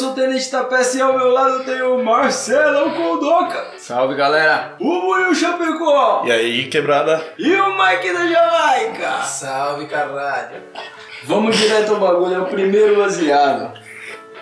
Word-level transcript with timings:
sou 0.00 0.12
o 0.12 0.14
Tenente 0.14 0.50
Tapece 0.50 0.96
e 0.96 1.02
ao 1.02 1.12
meu 1.14 1.28
lado 1.28 1.62
tenho 1.64 1.94
o 1.96 2.02
Marcelão 2.04 2.90
Condoca, 2.90 3.66
Salve 3.76 4.14
galera! 4.14 4.74
o 4.80 5.00
Buiu 5.02 5.34
Chapecó 5.34 6.22
E 6.24 6.32
aí, 6.32 6.66
quebrada? 6.68 7.22
e 7.38 7.52
o 7.54 7.76
Mike 7.78 8.12
da 8.12 8.26
Jamaica. 8.26 9.22
Salve, 9.24 9.84
caralho. 9.86 10.56
Vamos 11.24 11.54
direto 11.56 11.92
ao 11.94 12.00
bagulho, 12.00 12.34
é 12.34 12.38
o 12.38 12.46
primeiro 12.46 12.96
baseado. 12.96 13.78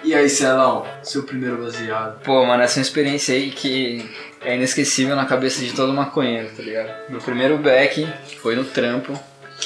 E 0.04 0.14
aí, 0.14 0.28
Celão, 0.28 0.86
seu 1.02 1.24
primeiro 1.24 1.56
baseado? 1.60 2.20
Pô, 2.22 2.46
mano, 2.46 2.62
essa 2.62 2.78
é 2.78 2.80
uma 2.80 2.82
experiência 2.82 3.34
aí 3.34 3.50
que 3.50 4.08
é 4.44 4.54
inesquecível 4.54 5.16
na 5.16 5.26
cabeça 5.26 5.60
de 5.60 5.72
todo 5.72 5.92
maconheiro, 5.92 6.50
tá 6.56 6.62
ligado? 6.62 6.88
Meu 7.10 7.20
primeiro 7.20 7.58
back 7.58 8.08
foi 8.40 8.54
no 8.54 8.62
trampo, 8.64 9.12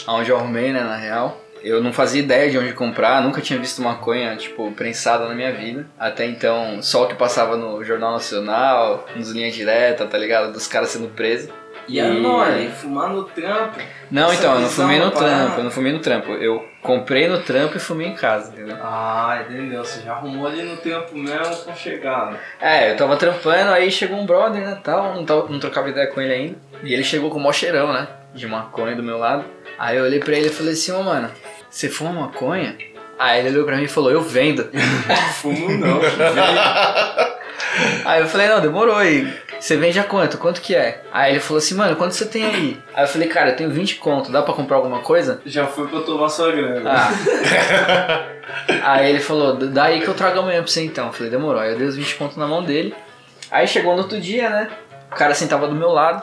onde 0.09 0.31
eu 0.31 0.39
arrumei, 0.39 0.73
né, 0.73 0.81
na 0.81 0.97
real. 0.97 1.39
Eu 1.63 1.83
não 1.83 1.93
fazia 1.93 2.23
ideia 2.23 2.51
de 2.51 2.59
onde 2.59 2.73
comprar, 2.73 3.23
nunca 3.23 3.41
tinha 3.41 3.59
visto 3.59 3.83
maconha, 3.83 4.37
tipo, 4.37 4.71
prensada 4.73 5.29
na 5.29 5.35
minha 5.35 5.53
vida. 5.53 5.87
Até 5.99 6.27
então, 6.27 6.83
só 6.83 7.05
o 7.05 7.07
que 7.07 7.15
passava 7.15 7.57
no 7.57 7.85
Jornal 7.85 8.13
Nacional, 8.13 9.07
nos 9.15 9.31
linhas 9.31 9.55
direta, 9.55 10.07
tá 10.07 10.19
ligado? 10.19 10.53
Dos 10.53 10.67
caras 10.67 10.91
sendo 10.91 11.09
presos. 11.09 11.51
E 11.89 11.99
a 11.99 12.09
nóia, 12.09 12.71
fumar 12.71 13.11
no 13.11 13.25
trampo? 13.25 13.81
Não, 14.11 14.33
então, 14.33 14.55
eu 14.55 14.61
não 14.61 14.69
fumei 14.69 14.99
no 14.99 15.11
parada. 15.11 15.35
trampo, 15.35 15.61
eu 15.61 15.65
não 15.65 15.71
fumei 15.71 15.93
no 15.93 15.99
trampo. 15.99 16.33
Eu 16.33 16.65
comprei 16.81 17.29
no 17.29 17.41
trampo 17.41 17.77
e 17.77 17.81
fumei 17.81 18.09
em 18.09 18.15
casa, 18.15 18.53
entendeu? 18.53 18.77
Ah, 18.81 19.45
entendeu? 19.49 19.85
Você 19.85 20.01
já 20.03 20.13
arrumou 20.13 20.47
ali 20.47 20.63
no 20.63 20.77
tempo 20.77 21.17
mesmo 21.17 21.57
com 21.65 21.75
chegada. 21.75 22.39
É, 22.61 22.93
eu 22.93 22.97
tava 22.97 23.17
trampando, 23.17 23.73
aí 23.73 23.91
chegou 23.91 24.17
um 24.19 24.27
brother, 24.27 24.63
né, 24.63 24.79
tal, 24.83 25.15
não, 25.15 25.25
tava, 25.25 25.49
não 25.49 25.59
trocava 25.59 25.91
ideia 25.91 26.07
com 26.07 26.21
ele 26.21 26.33
ainda. 26.33 26.57
E 26.85 26.93
ele 26.95 27.05
chegou 27.05 27.31
com 27.31 27.39
o 27.39 27.41
maior 27.41 27.53
cheirão, 27.53 27.93
né, 27.93 28.07
de 28.33 28.47
maconha 28.47 28.95
do 28.95 29.03
meu 29.03 29.19
lado. 29.19 29.45
Aí 29.79 29.97
eu 29.97 30.05
olhei 30.05 30.21
pra 30.21 30.37
ele 30.37 30.47
e 30.47 30.53
falei 30.53 30.75
assim, 30.75 30.93
ô 30.93 31.03
mano, 31.03 31.31
você 31.73 31.89
fuma 31.89 32.13
maconha? 32.13 32.77
Aí 33.19 33.41
ele 33.41 33.49
olhou 33.49 33.65
pra 33.65 33.79
mim 33.79 33.85
e 33.85 33.89
falou, 33.89 34.11
eu 34.11 34.21
vendo. 34.21 34.69
Fumo 35.41 35.71
não. 35.71 36.01
Aí 38.05 38.21
eu 38.21 38.27
falei, 38.27 38.47
não, 38.47 38.61
demorou 38.61 38.95
aí. 38.95 39.33
Você 39.59 39.77
vende 39.77 39.99
a 39.99 40.05
quanto? 40.05 40.37
Quanto 40.37 40.61
que 40.61 40.75
é? 40.75 41.03
Aí 41.11 41.33
ele 41.33 41.41
falou 41.41 41.59
assim, 41.59 41.75
mano, 41.75 41.97
quanto 41.97 42.13
você 42.15 42.27
tem 42.27 42.45
aí? 42.45 42.79
Aí 42.93 43.05
eu 43.05 43.09
falei, 43.09 43.29
cara, 43.29 43.51
eu 43.51 43.57
tenho 43.57 43.71
20 43.71 43.97
conto, 43.97 44.31
dá 44.31 44.43
pra 44.43 44.53
comprar 44.53 44.77
alguma 44.77 44.99
coisa? 44.99 45.41
já 45.47 45.67
foi 45.67 45.89
pra 45.89 46.01
tomar 46.01 46.29
sua 46.29 46.53
grana. 46.53 46.91
Ah. 46.93 48.25
aí 48.93 49.09
ele 49.09 49.21
falou, 49.21 49.55
daí 49.57 50.01
que 50.03 50.09
eu 50.09 50.15
trago 50.15 50.41
amanhã 50.41 50.63
pra 50.63 50.71
você 50.71 50.85
então. 50.85 51.07
Eu 51.07 51.13
falei, 51.15 51.31
demorou. 51.31 51.61
Aí 51.61 51.73
eu 51.73 51.79
dei 51.79 51.87
os 51.87 51.97
20 51.97 52.17
pontos 52.17 52.37
na 52.37 52.47
mão 52.47 52.63
dele. 52.63 52.95
Aí 53.51 53.67
chegou 53.67 53.95
no 53.95 54.03
outro 54.03 54.21
dia, 54.21 54.51
né? 54.51 54.69
O 55.11 55.15
cara 55.15 55.35
sentava 55.35 55.67
do 55.67 55.75
meu 55.75 55.91
lado. 55.91 56.23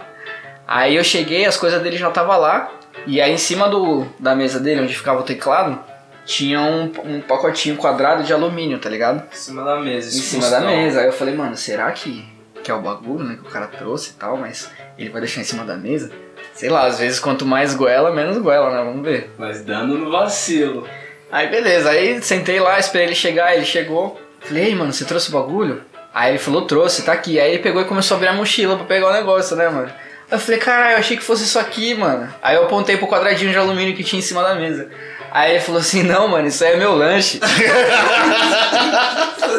Aí 0.68 0.96
eu 0.96 1.04
cheguei, 1.04 1.46
as 1.46 1.58
coisas 1.58 1.82
dele 1.82 1.98
já 1.98 2.12
tava 2.12 2.38
lá. 2.38 2.72
E 3.10 3.20
aí 3.20 3.34
em 3.34 3.38
cima 3.38 3.68
do, 3.68 4.06
da 4.20 4.36
mesa 4.36 4.60
dele, 4.60 4.82
onde 4.82 4.96
ficava 4.96 5.22
o 5.22 5.24
teclado, 5.24 5.80
tinha 6.26 6.62
um, 6.62 6.92
um 7.04 7.22
pacotinho 7.22 7.76
quadrado 7.76 8.24
de 8.24 8.32
alumínio, 8.32 8.78
tá 8.78 8.88
ligado? 8.88 9.24
Em 9.34 9.36
cima 9.36 9.64
da 9.64 9.80
mesa. 9.80 10.16
Em 10.16 10.22
cima 10.22 10.48
da 10.48 10.60
mesa. 10.62 11.00
Aí 11.00 11.08
eu 11.08 11.12
falei, 11.12 11.34
mano, 11.34 11.58
será 11.58 11.92
que, 11.92 12.24
que 12.64 12.70
é 12.70 12.74
o 12.74 12.80
bagulho, 12.80 13.24
né? 13.24 13.34
Que 13.34 13.48
o 13.48 13.52
cara 13.52 13.66
trouxe 13.66 14.12
e 14.12 14.14
tal, 14.14 14.38
mas 14.38 14.70
ele 14.96 15.10
vai 15.10 15.22
deixar 15.22 15.42
em 15.42 15.44
cima 15.44 15.66
da 15.66 15.76
mesa? 15.76 16.12
Sei 16.54 16.70
lá, 16.70 16.86
às 16.86 17.00
vezes 17.00 17.20
quanto 17.20 17.48
mais 17.48 17.74
goela, 17.74 18.14
menos 18.14 18.38
goela, 18.38 18.70
né? 18.70 18.84
Vamos 18.84 19.04
ver. 19.04 19.34
Mas 19.40 19.64
dando 19.64 19.98
no 19.98 20.12
vacilo. 20.12 20.88
Aí 21.32 21.48
beleza, 21.48 21.90
aí 21.90 22.22
sentei 22.22 22.60
lá, 22.60 22.78
esperei 22.78 23.08
ele 23.08 23.16
chegar, 23.16 23.56
ele 23.56 23.66
chegou. 23.66 24.22
Falei, 24.40 24.66
ei, 24.66 24.76
mano, 24.76 24.94
você 24.94 25.04
trouxe 25.04 25.30
o 25.30 25.32
bagulho? 25.34 25.82
Aí 26.14 26.30
ele 26.30 26.40
falou, 26.40 26.62
trouxe, 26.68 27.02
tá 27.04 27.14
aqui. 27.14 27.40
Aí 27.40 27.54
ele 27.54 27.64
pegou 27.64 27.82
e 27.82 27.86
começou 27.86 28.14
a 28.14 28.18
abrir 28.18 28.28
a 28.28 28.34
mochila 28.34 28.76
pra 28.76 28.86
pegar 28.86 29.10
o 29.10 29.14
negócio, 29.14 29.56
né, 29.56 29.68
mano? 29.68 29.92
Eu 30.32 30.38
falei, 30.38 30.60
caralho, 30.60 30.94
eu 30.94 31.00
achei 31.00 31.18
que 31.18 31.24
fosse 31.24 31.44
isso 31.44 31.58
aqui, 31.58 31.96
mano. 31.96 32.32
Aí 32.42 32.56
eu 32.56 32.64
apontei 32.64 32.98
pro 32.98 33.08
quadradinho 33.08 33.52
de 33.52 33.58
alumínio 33.58 33.96
que 33.96 34.04
tinha 34.04 34.20
em 34.20 34.24
cima 34.24 34.44
da 34.44 34.54
mesa. 34.54 34.88
Aí 35.32 35.52
ele 35.52 35.60
falou 35.60 35.82
assim, 35.82 36.04
não, 36.04 36.28
mano, 36.28 36.48
isso 36.48 36.64
aí 36.64 36.74
é 36.74 36.78
meu 36.78 36.96
lanche. 36.96 37.40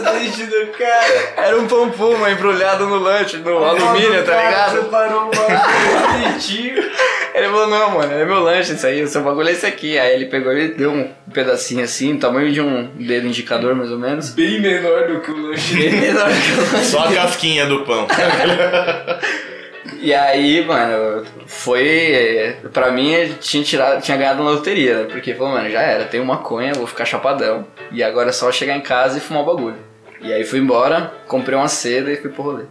Dente 0.01 0.45
do 0.45 0.67
cara. 0.79 1.33
Era 1.37 1.59
um 1.59 1.67
puma 1.67 2.31
embrulhado 2.31 2.87
no 2.87 2.99
lanche, 2.99 3.37
no 3.39 3.65
alumínio, 3.65 4.25
tá 4.25 4.37
ligado? 4.43 4.81
Um 4.83 5.31
bonitinho. 6.23 6.83
Ele 7.33 7.47
falou, 7.47 7.69
não, 7.69 7.91
mano, 7.93 8.13
é 8.13 8.25
meu 8.25 8.41
lanche 8.41 8.73
isso 8.73 8.87
aí, 8.87 9.03
o 9.03 9.09
seu 9.09 9.23
bagulho 9.23 9.49
é 9.49 9.53
esse 9.53 9.65
aqui. 9.65 9.97
Aí 9.99 10.15
ele 10.15 10.27
pegou 10.27 10.53
e 10.53 10.75
deu 10.75 10.91
um 10.91 11.09
pedacinho 11.33 11.85
assim, 11.85 12.19
tamanho 12.19 12.53
de 12.53 12.61
um 12.61 12.91
dedo 12.97 13.29
indicador, 13.29 13.75
mais 13.75 13.91
ou 13.91 13.99
menos. 13.99 14.31
Bem 14.31 14.61
menor 14.61 15.07
do 15.07 15.21
que 15.21 15.31
o 15.31 15.37
lanche 15.37 15.75
Bem 15.75 15.93
menor 15.93 16.29
que 16.29 16.53
o 16.53 16.73
lanche 16.73 16.91
Só 16.91 17.05
a 17.05 17.13
casquinha 17.13 17.67
do 17.67 17.85
pão. 17.85 18.07
E 20.01 20.13
aí, 20.13 20.65
mano, 20.65 21.25
foi. 21.47 22.57
Pra 22.73 22.91
mim, 22.91 23.13
tinha, 23.41 23.63
tirado, 23.63 24.03
tinha 24.03 24.17
ganhado 24.17 24.43
na 24.43 24.51
loteria, 24.51 25.03
né? 25.03 25.05
Porque 25.11 25.35
falou, 25.35 25.53
mano, 25.53 25.71
já 25.71 25.81
era, 25.81 26.05
tenho 26.05 26.25
maconha, 26.25 26.75
vou 26.75 26.87
ficar 26.87 27.05
chapadão. 27.05 27.67
E 27.91 28.03
agora 28.03 28.29
é 28.29 28.33
só 28.33 28.53
chegar 28.53 28.77
em 28.77 28.83
casa 28.83 29.19
e 29.19 29.21
fumar 29.21 29.43
o 29.43 29.47
bagulho. 29.47 29.79
E 30.21 30.33
aí 30.33 30.45
fui 30.45 30.59
embora, 30.59 31.13
comprei 31.27 31.57
uma 31.57 31.69
seda 31.69 32.13
e 32.13 32.17
fui 32.17 32.31
pro 32.31 32.43
rolê. 32.43 32.65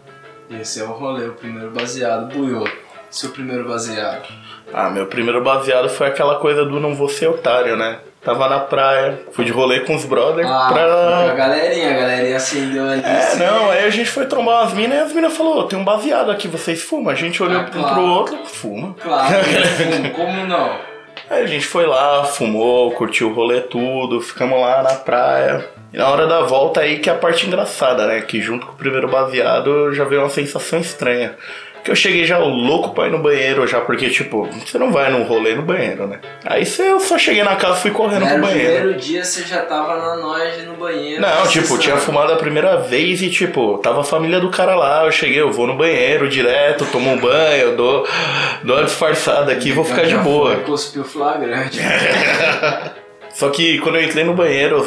Esse 0.52 0.80
é 0.80 0.84
o 0.84 0.88
rolê, 0.92 1.28
o 1.28 1.34
primeiro 1.34 1.72
baseado. 1.72 2.32
Buiô, 2.32 2.68
seu 3.10 3.32
primeiro 3.32 3.68
baseado. 3.68 4.28
Ah, 4.72 4.90
meu 4.90 5.08
primeiro 5.08 5.44
baseado 5.44 5.90
foi 5.90 6.08
aquela 6.08 6.40
coisa 6.40 6.64
do 6.64 6.80
não 6.80 6.94
vou 6.94 7.10
ser 7.10 7.28
otário, 7.28 7.76
né? 7.76 8.00
Tava 8.24 8.50
na 8.50 8.60
praia, 8.60 9.18
fui 9.32 9.46
de 9.46 9.52
rolê 9.52 9.80
com 9.82 9.96
os 9.96 10.04
brothers 10.04 10.46
Ah, 10.50 10.68
a 10.68 10.74
pra. 10.74 11.34
galerinha, 11.36 11.90
a 11.90 11.94
galerinha 11.94 12.36
acendeu 12.36 12.84
ali. 12.86 13.02
É, 13.04 13.36
não, 13.38 13.70
aí 13.72 13.86
a 13.86 13.90
gente 13.90 14.10
foi 14.10 14.26
trombar 14.26 14.62
umas 14.64 14.74
minas 14.74 14.98
e 14.98 15.02
as 15.02 15.14
minas 15.14 15.38
falou, 15.38 15.64
tem 15.64 15.80
um 15.80 15.86
baseado 15.86 16.30
aqui, 16.30 16.48
vocês 16.48 16.82
fumam? 16.82 17.10
A 17.12 17.16
gente 17.16 17.42
olhou 17.42 17.62
Ah, 17.62 17.64
um 17.64 17.66
claro. 17.72 17.94
pro 17.96 18.04
outro, 18.04 18.38
fuma. 18.46 18.94
Claro, 19.02 19.36
fumo, 19.78 20.10
como 20.12 20.46
não? 20.46 20.70
Aí 21.30 21.44
a 21.44 21.48
gente 21.48 21.66
foi 21.66 21.86
lá, 21.86 22.24
fumou, 22.26 22.92
curtiu 22.92 23.30
o 23.30 23.34
rolê 23.34 23.62
tudo, 23.62 24.20
ficamos 24.20 24.60
lá 24.60 24.84
na 24.84 24.96
praia. 24.96 25.66
E 25.94 25.98
na 25.98 26.08
hora 26.10 26.28
da 26.28 26.42
volta 26.42 26.82
aí 26.82 27.00
que 27.00 27.10
é 27.10 27.14
a 27.14 27.16
parte 27.16 27.48
engraçada, 27.48 28.06
né? 28.06 28.22
Que 28.22 28.42
junto 28.42 28.66
com 28.66 28.74
o 28.74 28.76
primeiro 28.76 29.08
baseado 29.08 29.94
já 29.94 30.04
veio 30.04 30.22
uma 30.22 30.30
sensação 30.30 30.80
estranha. 30.80 31.36
Que 31.84 31.92
eu 31.92 31.96
cheguei 31.96 32.26
já 32.26 32.38
louco 32.38 32.94
pra 32.94 33.08
ir 33.08 33.12
no 33.12 33.20
banheiro, 33.20 33.66
já 33.66 33.80
porque, 33.80 34.10
tipo, 34.10 34.48
você 34.66 34.78
não 34.78 34.92
vai 34.92 35.10
num 35.12 35.24
rolê 35.24 35.56
no 35.56 35.62
banheiro, 35.62 36.08
né? 36.08 36.20
Aí 36.46 36.66
você, 36.66 36.92
eu 36.92 37.00
só 37.00 37.18
cheguei 37.18 37.44
na 37.44 37.56
casa 37.56 37.80
e 37.80 37.82
fui 37.82 37.92
correndo 37.92 38.26
Era 38.26 38.34
pro 38.34 38.48
banheiro. 38.48 38.74
primeiro 38.74 39.00
dia 39.00 39.24
você 39.24 39.44
já 39.44 39.62
tava 39.62 39.98
na 39.98 40.16
noite 40.18 40.62
no 40.64 40.76
banheiro. 40.76 41.22
Não, 41.22 41.48
tipo, 41.48 41.78
tinha 41.78 41.98
fumado 41.98 42.34
a 42.34 42.36
primeira 42.36 42.78
vez 42.78 43.22
e, 43.22 43.30
tipo, 43.30 43.78
tava 43.78 44.02
a 44.02 44.04
família 44.04 44.40
do 44.40 44.50
cara 44.50 44.76
lá. 44.76 45.06
Eu 45.06 45.12
cheguei, 45.12 45.40
eu 45.40 45.52
vou 45.52 45.66
no 45.66 45.76
banheiro 45.78 46.28
direto, 46.28 46.86
tomo 46.92 47.10
um 47.12 47.18
banho, 47.18 47.76
dou, 47.78 48.06
dou 48.64 48.76
uma 48.76 48.84
disfarçada 48.86 49.52
aqui 49.52 49.70
e 49.70 49.72
vou 49.72 49.86
ficar 49.86 50.04
de 50.06 50.18
boa. 50.18 50.56
Cuspiu 50.58 51.04
flagrante. 51.04 51.80
Só 53.34 53.50
que 53.50 53.80
quando 53.80 53.96
eu 53.96 54.04
entrei 54.04 54.24
no 54.24 54.34
banheiro, 54.34 54.86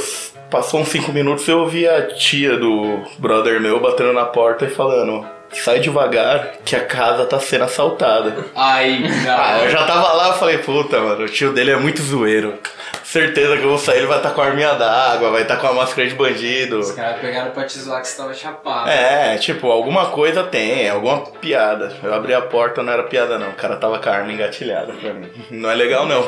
passou 0.50 0.80
uns 0.80 0.88
5 0.88 1.10
minutos 1.12 1.48
eu 1.48 1.60
ouvi 1.60 1.88
a 1.88 2.06
tia 2.08 2.56
do 2.58 2.98
brother 3.18 3.60
meu 3.60 3.80
batendo 3.80 4.12
na 4.12 4.26
porta 4.26 4.66
e 4.66 4.68
falando: 4.70 5.26
sai 5.54 5.78
devagar 5.80 6.52
que 6.64 6.74
a 6.76 6.84
casa 6.84 7.24
tá 7.26 7.38
sendo 7.40 7.64
assaltada. 7.64 8.44
Aí, 8.54 9.04
Ah, 9.28 9.60
eu 9.64 9.70
já 9.70 9.84
tava 9.86 10.12
lá, 10.12 10.28
eu 10.28 10.34
falei, 10.34 10.58
puta, 10.58 11.00
mano, 11.00 11.24
o 11.24 11.28
tio 11.28 11.52
dele 11.52 11.70
é 11.72 11.76
muito 11.76 12.02
zoeiro. 12.02 12.58
Certeza 13.04 13.56
que 13.58 13.62
eu 13.62 13.68
vou 13.68 13.78
sair, 13.78 13.98
ele 13.98 14.06
vai 14.06 14.16
estar 14.16 14.30
com 14.30 14.40
a 14.40 14.46
arminha 14.46 14.72
d'água, 14.72 15.30
vai 15.30 15.42
estar 15.42 15.56
com 15.56 15.66
a 15.66 15.72
máscara 15.74 16.08
de 16.08 16.14
bandido. 16.14 16.78
Os 16.78 16.92
caras 16.92 17.20
pegaram 17.20 17.50
pra 17.50 17.64
te 17.64 17.78
zoar 17.78 18.00
que 18.00 18.08
você 18.08 18.16
tava 18.16 18.32
chapado. 18.32 18.88
É, 18.88 19.36
tipo, 19.36 19.70
alguma 19.70 20.06
coisa 20.06 20.42
tem, 20.44 20.88
alguma 20.88 21.18
piada. 21.20 21.94
Eu 22.02 22.14
abri 22.14 22.32
a 22.32 22.40
porta, 22.40 22.82
não 22.82 22.90
era 22.92 23.02
piada 23.02 23.38
não, 23.38 23.50
o 23.50 23.54
cara 23.54 23.76
tava 23.76 23.98
com 23.98 24.08
a 24.08 24.12
arma 24.12 24.32
engatilhada 24.32 24.94
pra 24.94 25.12
mim. 25.12 25.30
Não 25.50 25.70
é 25.70 25.74
legal 25.74 26.06
não. 26.06 26.26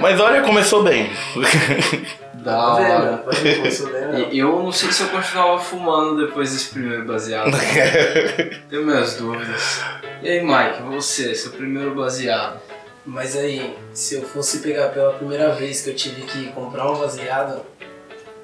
Mas 0.00 0.20
olha, 0.20 0.42
começou 0.42 0.82
bem. 0.82 1.10
Da. 2.42 3.22
E 4.30 4.38
Eu 4.38 4.62
não 4.62 4.72
sei 4.72 4.90
se 4.90 5.02
eu 5.02 5.08
continuava 5.08 5.58
fumando 5.60 6.26
depois 6.26 6.52
desse 6.52 6.70
primeiro 6.70 7.04
baseado. 7.04 7.52
Tenho 8.68 8.84
minhas 8.84 9.14
dúvidas. 9.14 9.80
E 10.22 10.28
aí, 10.28 10.44
Mike, 10.44 10.82
você, 10.82 11.34
seu 11.34 11.52
primeiro 11.52 11.94
baseado. 11.94 12.60
Mas 13.04 13.36
aí, 13.36 13.76
se 13.92 14.16
eu 14.16 14.22
fosse 14.22 14.58
pegar 14.58 14.88
pela 14.88 15.12
primeira 15.12 15.52
vez 15.52 15.82
que 15.82 15.90
eu 15.90 15.94
tive 15.94 16.22
que 16.22 16.52
comprar 16.52 16.90
um 16.90 16.96
baseado, 16.96 17.62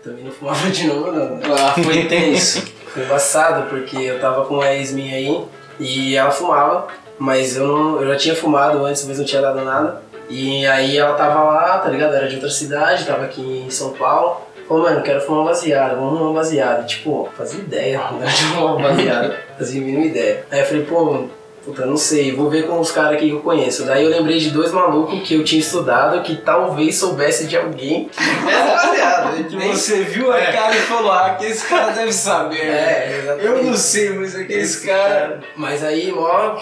também 0.02 0.24
não 0.24 0.32
fumava 0.32 0.68
de 0.70 0.86
novo, 0.86 1.12
não. 1.12 1.36
né? 1.36 1.42
Ah, 1.56 1.74
foi 1.80 1.98
intenso. 2.00 2.62
Foi 2.92 3.04
embaçado, 3.04 3.68
porque 3.68 3.96
eu 3.96 4.20
tava 4.20 4.44
com 4.46 4.54
uma 4.54 4.72
ex 4.72 4.92
minha 4.92 5.14
aí 5.14 5.44
e 5.78 6.16
ela 6.16 6.30
fumava, 6.30 6.88
mas 7.18 7.56
eu, 7.56 7.66
não, 7.66 8.00
eu 8.00 8.08
já 8.08 8.16
tinha 8.16 8.34
fumado 8.34 8.84
antes, 8.84 9.04
mas 9.04 9.18
não 9.18 9.24
tinha 9.24 9.42
dado 9.42 9.64
nada. 9.64 10.02
E 10.28 10.66
aí 10.66 10.96
ela 10.98 11.14
tava 11.14 11.42
lá, 11.42 11.78
tá 11.78 11.88
ligado? 11.88 12.14
Era 12.14 12.28
de 12.28 12.34
outra 12.36 12.50
cidade, 12.50 13.04
tava 13.06 13.24
aqui 13.24 13.64
em 13.66 13.70
São 13.70 13.92
Paulo. 13.92 14.42
Falou, 14.68 14.82
mano, 14.82 15.00
quero 15.02 15.20
fumar 15.22 15.40
um 15.40 15.44
baseado, 15.46 15.96
vamos 15.96 16.18
fumar 16.18 16.30
um 16.30 16.34
baseado. 16.34 16.86
Tipo, 16.86 17.28
fazia 17.36 17.60
ideia, 17.60 17.98
né, 18.20 18.26
de 18.26 18.42
fumar 18.44 18.76
um 18.76 18.82
baseado, 18.82 19.34
fazia 19.56 19.80
a 19.80 19.84
mínima 19.84 20.04
ideia. 20.04 20.44
Aí 20.50 20.60
eu 20.60 20.66
falei, 20.66 20.82
pô, 20.84 21.24
puta, 21.64 21.86
não 21.86 21.96
sei, 21.96 22.34
vou 22.34 22.50
ver 22.50 22.66
com 22.66 22.78
os 22.78 22.92
caras 22.92 23.12
aqui 23.14 23.28
que 23.28 23.32
eu 23.34 23.40
conheço. 23.40 23.86
Daí 23.86 24.04
eu 24.04 24.10
lembrei 24.10 24.38
de 24.38 24.50
dois 24.50 24.70
malucos 24.70 25.26
que 25.26 25.34
eu 25.34 25.42
tinha 25.44 25.60
estudado 25.60 26.22
que 26.22 26.36
talvez 26.36 26.96
soubesse 26.96 27.46
de 27.46 27.56
alguém 27.56 28.10
que 28.10 28.22
tivesse 28.22 28.66
baseado. 28.76 29.44
Que 29.48 29.56
Nem 29.56 29.72
você 29.72 30.02
viu 30.02 30.30
a 30.30 30.40
cara 30.40 30.76
e 30.76 30.80
falou, 30.80 31.12
ah, 31.12 31.36
que 31.38 31.46
esse 31.46 31.66
cara 31.66 31.92
deve 31.92 32.12
saber. 32.12 32.64
né? 32.66 32.78
É, 32.78 33.18
exatamente. 33.22 33.46
Eu 33.46 33.64
não 33.64 33.74
sei, 33.74 34.10
mas 34.10 34.34
aquele 34.34 34.68
cara. 34.86 35.40
Mas 35.56 35.82
aí, 35.82 36.12
mó, 36.12 36.56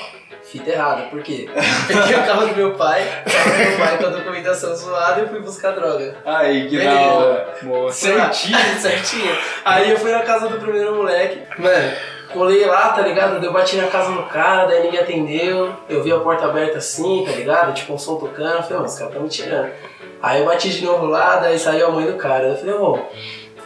fita 0.50 0.70
errada. 0.70 1.02
Por 1.04 1.22
quê? 1.22 1.48
Peguei 1.86 2.14
o 2.14 2.26
carro 2.26 2.46
do 2.46 2.56
meu 2.56 2.74
pai, 2.74 3.02
o 3.26 3.30
carro 3.30 3.50
do 3.50 3.58
meu 3.58 3.78
pai 3.78 3.98
com 3.98 4.06
a 4.06 4.10
documentação 4.10 4.74
zoada 4.74 5.22
e 5.22 5.28
fui 5.28 5.40
buscar 5.40 5.72
droga. 5.72 6.16
Aí, 6.24 6.68
que 6.68 6.78
da 6.82 7.00
hora. 7.00 7.54
Boa. 7.62 7.92
Certinho, 7.92 8.58
certinho. 8.80 9.36
Aí 9.64 9.90
eu 9.90 9.98
fui 9.98 10.10
na 10.10 10.22
casa 10.22 10.48
do 10.48 10.58
primeiro 10.58 10.94
moleque. 10.94 11.42
Mano, 11.58 11.92
colei 12.32 12.64
lá, 12.64 12.90
tá 12.90 13.02
ligado? 13.02 13.44
Eu 13.44 13.52
bati 13.52 13.76
na 13.76 13.88
casa 13.88 14.12
do 14.12 14.22
cara, 14.24 14.66
daí 14.66 14.84
ninguém 14.84 15.00
atendeu. 15.00 15.74
Eu 15.88 16.02
vi 16.02 16.12
a 16.12 16.18
porta 16.20 16.46
aberta 16.46 16.78
assim, 16.78 17.24
tá 17.26 17.32
ligado? 17.32 17.74
Tipo 17.74 17.94
um 17.94 17.98
som 17.98 18.16
tocando. 18.16 18.56
Eu 18.56 18.62
falei, 18.62 18.76
mano, 18.76 18.86
os 18.86 18.94
caras 18.94 19.12
estão 19.12 19.22
me 19.22 19.28
tirando. 19.28 19.70
Aí 20.22 20.40
eu 20.40 20.46
bati 20.46 20.70
de 20.70 20.84
novo 20.84 21.06
lá, 21.06 21.36
daí 21.36 21.58
saiu 21.58 21.88
a 21.88 21.90
mãe 21.90 22.06
do 22.06 22.14
cara. 22.14 22.48
Eu 22.48 22.56
falei, 22.56 22.74
ô, 22.74 22.98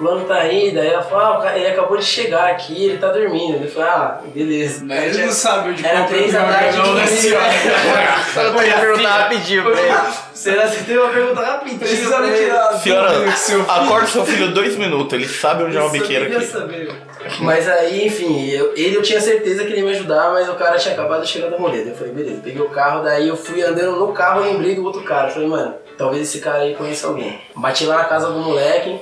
fulano 0.01 0.25
tá 0.25 0.37
aí. 0.37 0.73
Daí 0.73 0.89
ela 0.89 1.03
falou, 1.03 1.25
ah, 1.25 1.39
o 1.39 1.43
cara- 1.43 1.59
ele 1.59 1.67
acabou 1.69 1.97
de 1.99 2.05
chegar 2.05 2.51
aqui, 2.51 2.87
ele 2.87 2.99
tá 2.99 3.09
dormindo. 3.09 3.63
Eu 3.65 3.71
falei, 3.71 3.89
ah, 3.91 4.21
beleza. 4.35 4.83
Mas 4.85 5.15
ele 5.17 5.27
não 5.27 5.33
sabe 5.33 5.69
onde 5.71 5.87
Era 5.87 6.05
três 6.05 6.33
da 6.33 6.45
tarde 6.45 6.79
né, 6.79 7.03
de 7.05 7.09
senhora? 7.11 7.45
Só 8.33 8.51
pra 8.51 8.63
perguntar 8.81 9.09
rapidinho 9.19 9.63
pra 9.63 9.73
ele. 9.81 9.95
Será 10.33 10.63
que 10.63 10.77
você 10.77 10.85
tem 10.85 10.97
uma 10.97 11.11
pergunta 11.11 11.43
rapidinho? 11.45 11.79
Precisa 11.79 12.17
pra 12.17 12.21
me 12.27 12.29
ele? 12.33 12.45
tirar 12.47 12.69
a 12.69 12.79
Senhora, 12.79 13.13
dúvida 13.13 13.33
que 13.33 13.39
seu 13.39 13.61
filho- 13.65 13.71
acorda 13.71 14.07
seu 14.07 14.25
filho 14.25 14.55
dois 14.55 14.77
minutos, 14.77 15.13
ele 15.13 15.29
sabe 15.29 15.65
onde 15.65 15.77
é 15.77 15.81
uma 15.81 15.89
Eu 15.89 15.93
biqueira 15.93 16.25
queria 16.25 16.39
aqui. 16.39 16.47
saber. 16.47 16.93
Mas 17.41 17.69
aí, 17.69 18.07
enfim, 18.07 18.49
eu- 18.51 18.73
ele 18.75 18.97
eu 18.97 19.03
tinha 19.03 19.21
certeza 19.21 19.65
que 19.65 19.73
ele 19.73 19.81
ia 19.81 19.85
me 19.85 19.91
ajudar, 19.93 20.33
mas 20.33 20.49
o 20.49 20.55
cara 20.55 20.79
tinha 20.79 20.95
acabado 20.95 21.23
de 21.23 21.29
chegar 21.29 21.51
rolê. 21.57 21.79
Daí 21.83 21.89
Eu 21.91 21.95
falei, 21.95 22.13
beleza, 22.15 22.41
peguei 22.43 22.63
o 22.63 22.71
carro, 22.71 23.03
daí 23.05 23.29
eu 23.29 23.37
fui 23.37 23.63
andando 23.63 23.97
no 23.97 24.13
carro 24.13 24.43
e 24.43 24.53
lembrei 24.53 24.75
do 24.75 24.85
outro 24.85 25.03
cara. 25.03 25.29
Eu 25.29 25.33
falei, 25.33 25.49
mano, 25.49 25.75
talvez 25.99 26.23
esse 26.23 26.39
cara 26.41 26.61
aí 26.61 26.75
conheça 26.75 27.07
alguém. 27.09 27.39
Bati 27.55 27.85
lá 27.85 27.99
na 27.99 28.05
casa 28.05 28.29
do 28.29 28.39
moleque, 28.39 28.99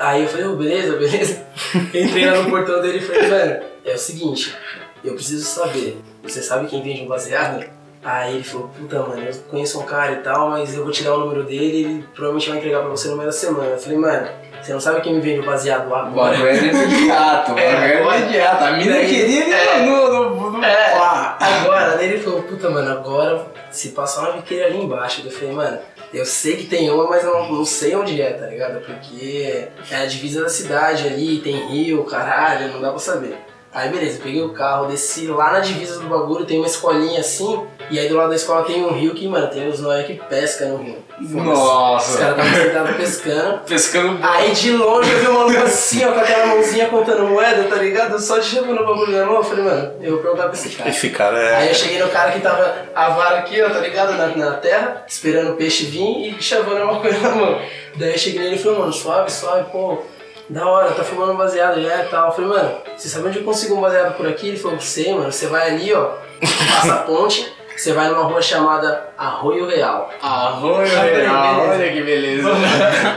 aí 0.00 0.22
eu 0.22 0.28
falei, 0.28 0.46
ô, 0.46 0.56
beleza, 0.56 0.96
beleza. 0.96 1.46
Entrei 1.94 2.26
lá 2.26 2.42
no 2.42 2.50
portão 2.50 2.80
dele 2.80 2.98
e 2.98 3.00
falei, 3.00 3.28
mano, 3.28 3.62
é 3.84 3.94
o 3.94 3.98
seguinte, 3.98 4.56
eu 5.04 5.14
preciso 5.14 5.44
saber, 5.44 5.98
você 6.22 6.42
sabe 6.42 6.68
quem 6.68 6.82
vende 6.82 7.02
um 7.02 7.08
baseado? 7.08 7.64
Aí 8.02 8.36
ele 8.36 8.44
falou, 8.44 8.68
puta 8.68 8.98
mano, 9.00 9.22
eu 9.22 9.34
conheço 9.50 9.78
um 9.78 9.84
cara 9.84 10.12
e 10.12 10.16
tal, 10.16 10.50
mas 10.50 10.74
eu 10.74 10.82
vou 10.82 10.92
te 10.92 11.02
dar 11.04 11.14
o 11.14 11.20
número 11.20 11.44
dele 11.44 11.64
e 11.64 11.84
ele 11.84 12.04
provavelmente 12.14 12.48
vai 12.48 12.58
entregar 12.58 12.80
pra 12.80 12.88
você 12.88 13.08
no 13.08 13.16
meio 13.16 13.26
da 13.26 13.32
semana. 13.32 13.66
Eu 13.66 13.78
falei, 13.78 13.98
mano, 13.98 14.28
você 14.62 14.72
não 14.72 14.80
sabe 14.80 15.00
quem 15.00 15.14
me 15.14 15.20
vende 15.20 15.40
o 15.40 15.44
baseado 15.44 15.88
O 15.88 15.94
agora? 15.94 16.32
bagulho 16.36 16.48
era 16.48 16.66
imediato, 16.66 17.52
o 17.52 17.58
É, 17.58 18.02
imediato. 18.02 18.64
A 18.64 18.70
mina 18.72 18.96
queria 19.00 19.42
ele 19.44 19.52
é. 19.54 19.80
no, 19.86 20.12
no, 20.34 20.50
no, 20.52 20.64
É, 20.64 20.90
pá. 20.98 21.36
agora, 21.40 22.02
ele 22.02 22.18
falou, 22.18 22.42
puta, 22.42 22.68
mano, 22.70 22.90
agora 22.92 23.46
se 23.70 23.90
passar 23.90 24.22
uma 24.22 24.32
biqueira 24.32 24.66
ali 24.66 24.82
embaixo. 24.82 25.22
Eu 25.24 25.30
falei, 25.30 25.52
mano, 25.54 25.78
eu 26.12 26.24
sei 26.26 26.56
que 26.56 26.64
tem 26.66 26.90
uma, 26.90 27.06
mas 27.08 27.22
eu 27.24 27.32
não, 27.32 27.52
não 27.52 27.64
sei 27.64 27.94
onde 27.94 28.20
é, 28.20 28.32
tá 28.32 28.46
ligado? 28.46 28.80
Porque 28.84 29.68
é 29.90 29.96
a 29.96 30.06
divisa 30.06 30.42
da 30.42 30.48
cidade 30.48 31.06
ali, 31.06 31.38
tem 31.38 31.68
rio, 31.68 32.02
caralho, 32.04 32.72
não 32.72 32.80
dá 32.80 32.90
pra 32.90 32.98
saber. 32.98 33.36
Aí 33.72 33.88
beleza, 33.88 34.18
peguei 34.20 34.42
o 34.42 34.52
carro, 34.52 34.86
desci 34.86 35.28
lá 35.28 35.52
na 35.52 35.60
divisa 35.60 36.00
do 36.00 36.08
bagulho, 36.08 36.44
tem 36.44 36.58
uma 36.58 36.66
escolinha 36.66 37.20
assim, 37.20 37.64
e 37.88 38.00
aí 38.00 38.08
do 38.08 38.16
lado 38.16 38.30
da 38.30 38.34
escola 38.34 38.64
tem 38.64 38.84
um 38.84 38.92
rio 38.92 39.14
que, 39.14 39.28
mano, 39.28 39.46
tem 39.46 39.68
os 39.68 39.78
noé 39.78 40.02
que 40.02 40.14
pesca 40.14 40.66
no 40.66 40.78
rio. 40.78 40.96
Foda-se. 41.16 41.36
Os 41.36 41.44
Nossa. 41.44 42.18
caras 42.18 42.46
estavam 42.46 42.64
sentados 42.64 42.96
pescando. 42.96 43.60
Pescando 43.68 44.18
Aí 44.22 44.50
de 44.52 44.72
longe 44.72 45.12
eu 45.12 45.18
vi 45.20 45.26
uma 45.28 45.40
maluco 45.40 45.62
assim, 45.62 46.04
ó, 46.04 46.12
com 46.12 46.18
aquela 46.20 46.46
mãozinha 46.46 46.88
contando 46.88 47.28
moeda, 47.28 47.64
tá 47.64 47.76
ligado? 47.76 48.18
Só 48.18 48.38
de 48.38 48.46
chamando 48.46 48.80
o 48.80 48.86
bagulho 48.86 49.12
na 49.12 49.24
mão, 49.24 49.36
eu 49.36 49.44
falei, 49.44 49.64
mano, 49.64 49.92
eu 50.00 50.12
vou 50.14 50.20
perguntar 50.20 50.44
pra 50.44 50.52
esse 50.52 50.70
cara. 50.70 50.90
Esse 50.90 51.10
cara 51.10 51.38
Aí 51.58 51.68
é. 51.68 51.70
eu 51.70 51.74
cheguei 51.74 51.98
no 52.00 52.08
cara 52.08 52.32
que 52.32 52.40
tava 52.40 52.74
a 52.92 53.08
vara 53.10 53.38
aqui, 53.38 53.62
ó, 53.62 53.70
tá 53.70 53.78
ligado? 53.78 54.14
Na, 54.14 54.28
na 54.28 54.52
terra, 54.54 55.04
esperando 55.06 55.52
o 55.52 55.56
peixe 55.56 55.84
vir 55.84 56.36
e 56.36 56.42
chavando 56.42 56.82
uma 56.82 57.00
coisa 57.00 57.20
na 57.20 57.34
mão. 57.36 57.60
Daí 57.94 58.12
eu 58.12 58.18
cheguei 58.18 58.40
nele 58.40 58.56
e 58.56 58.58
falei, 58.58 58.78
mano, 58.78 58.92
suave, 58.92 59.30
suave, 59.30 59.70
pô, 59.70 60.02
da 60.50 60.66
hora, 60.66 60.90
tá 60.92 61.04
fumando 61.04 61.32
um 61.32 61.36
baseado 61.36 61.80
já 61.80 62.04
e 62.04 62.08
tal. 62.08 62.26
Eu 62.26 62.32
falei, 62.32 62.50
mano, 62.50 62.78
você 62.96 63.08
sabe 63.08 63.28
onde 63.28 63.38
eu 63.38 63.44
consigo 63.44 63.76
um 63.76 63.80
baseado 63.80 64.16
por 64.16 64.26
aqui? 64.26 64.48
Ele 64.48 64.58
falou, 64.58 64.80
sei, 64.80 65.14
mano, 65.14 65.32
você 65.32 65.46
vai 65.46 65.70
ali, 65.70 65.94
ó, 65.94 66.14
passa 66.40 66.94
a 66.94 66.98
ponte, 66.98 67.52
você 67.76 67.92
vai 67.92 68.08
numa 68.08 68.24
rua 68.24 68.42
chamada 68.42 69.09
Arroio 69.20 69.66
Real. 69.66 70.10
Arroio 70.22 70.86
real, 70.86 71.68
olha 71.68 71.92
que 71.92 72.00
beleza. 72.00 72.50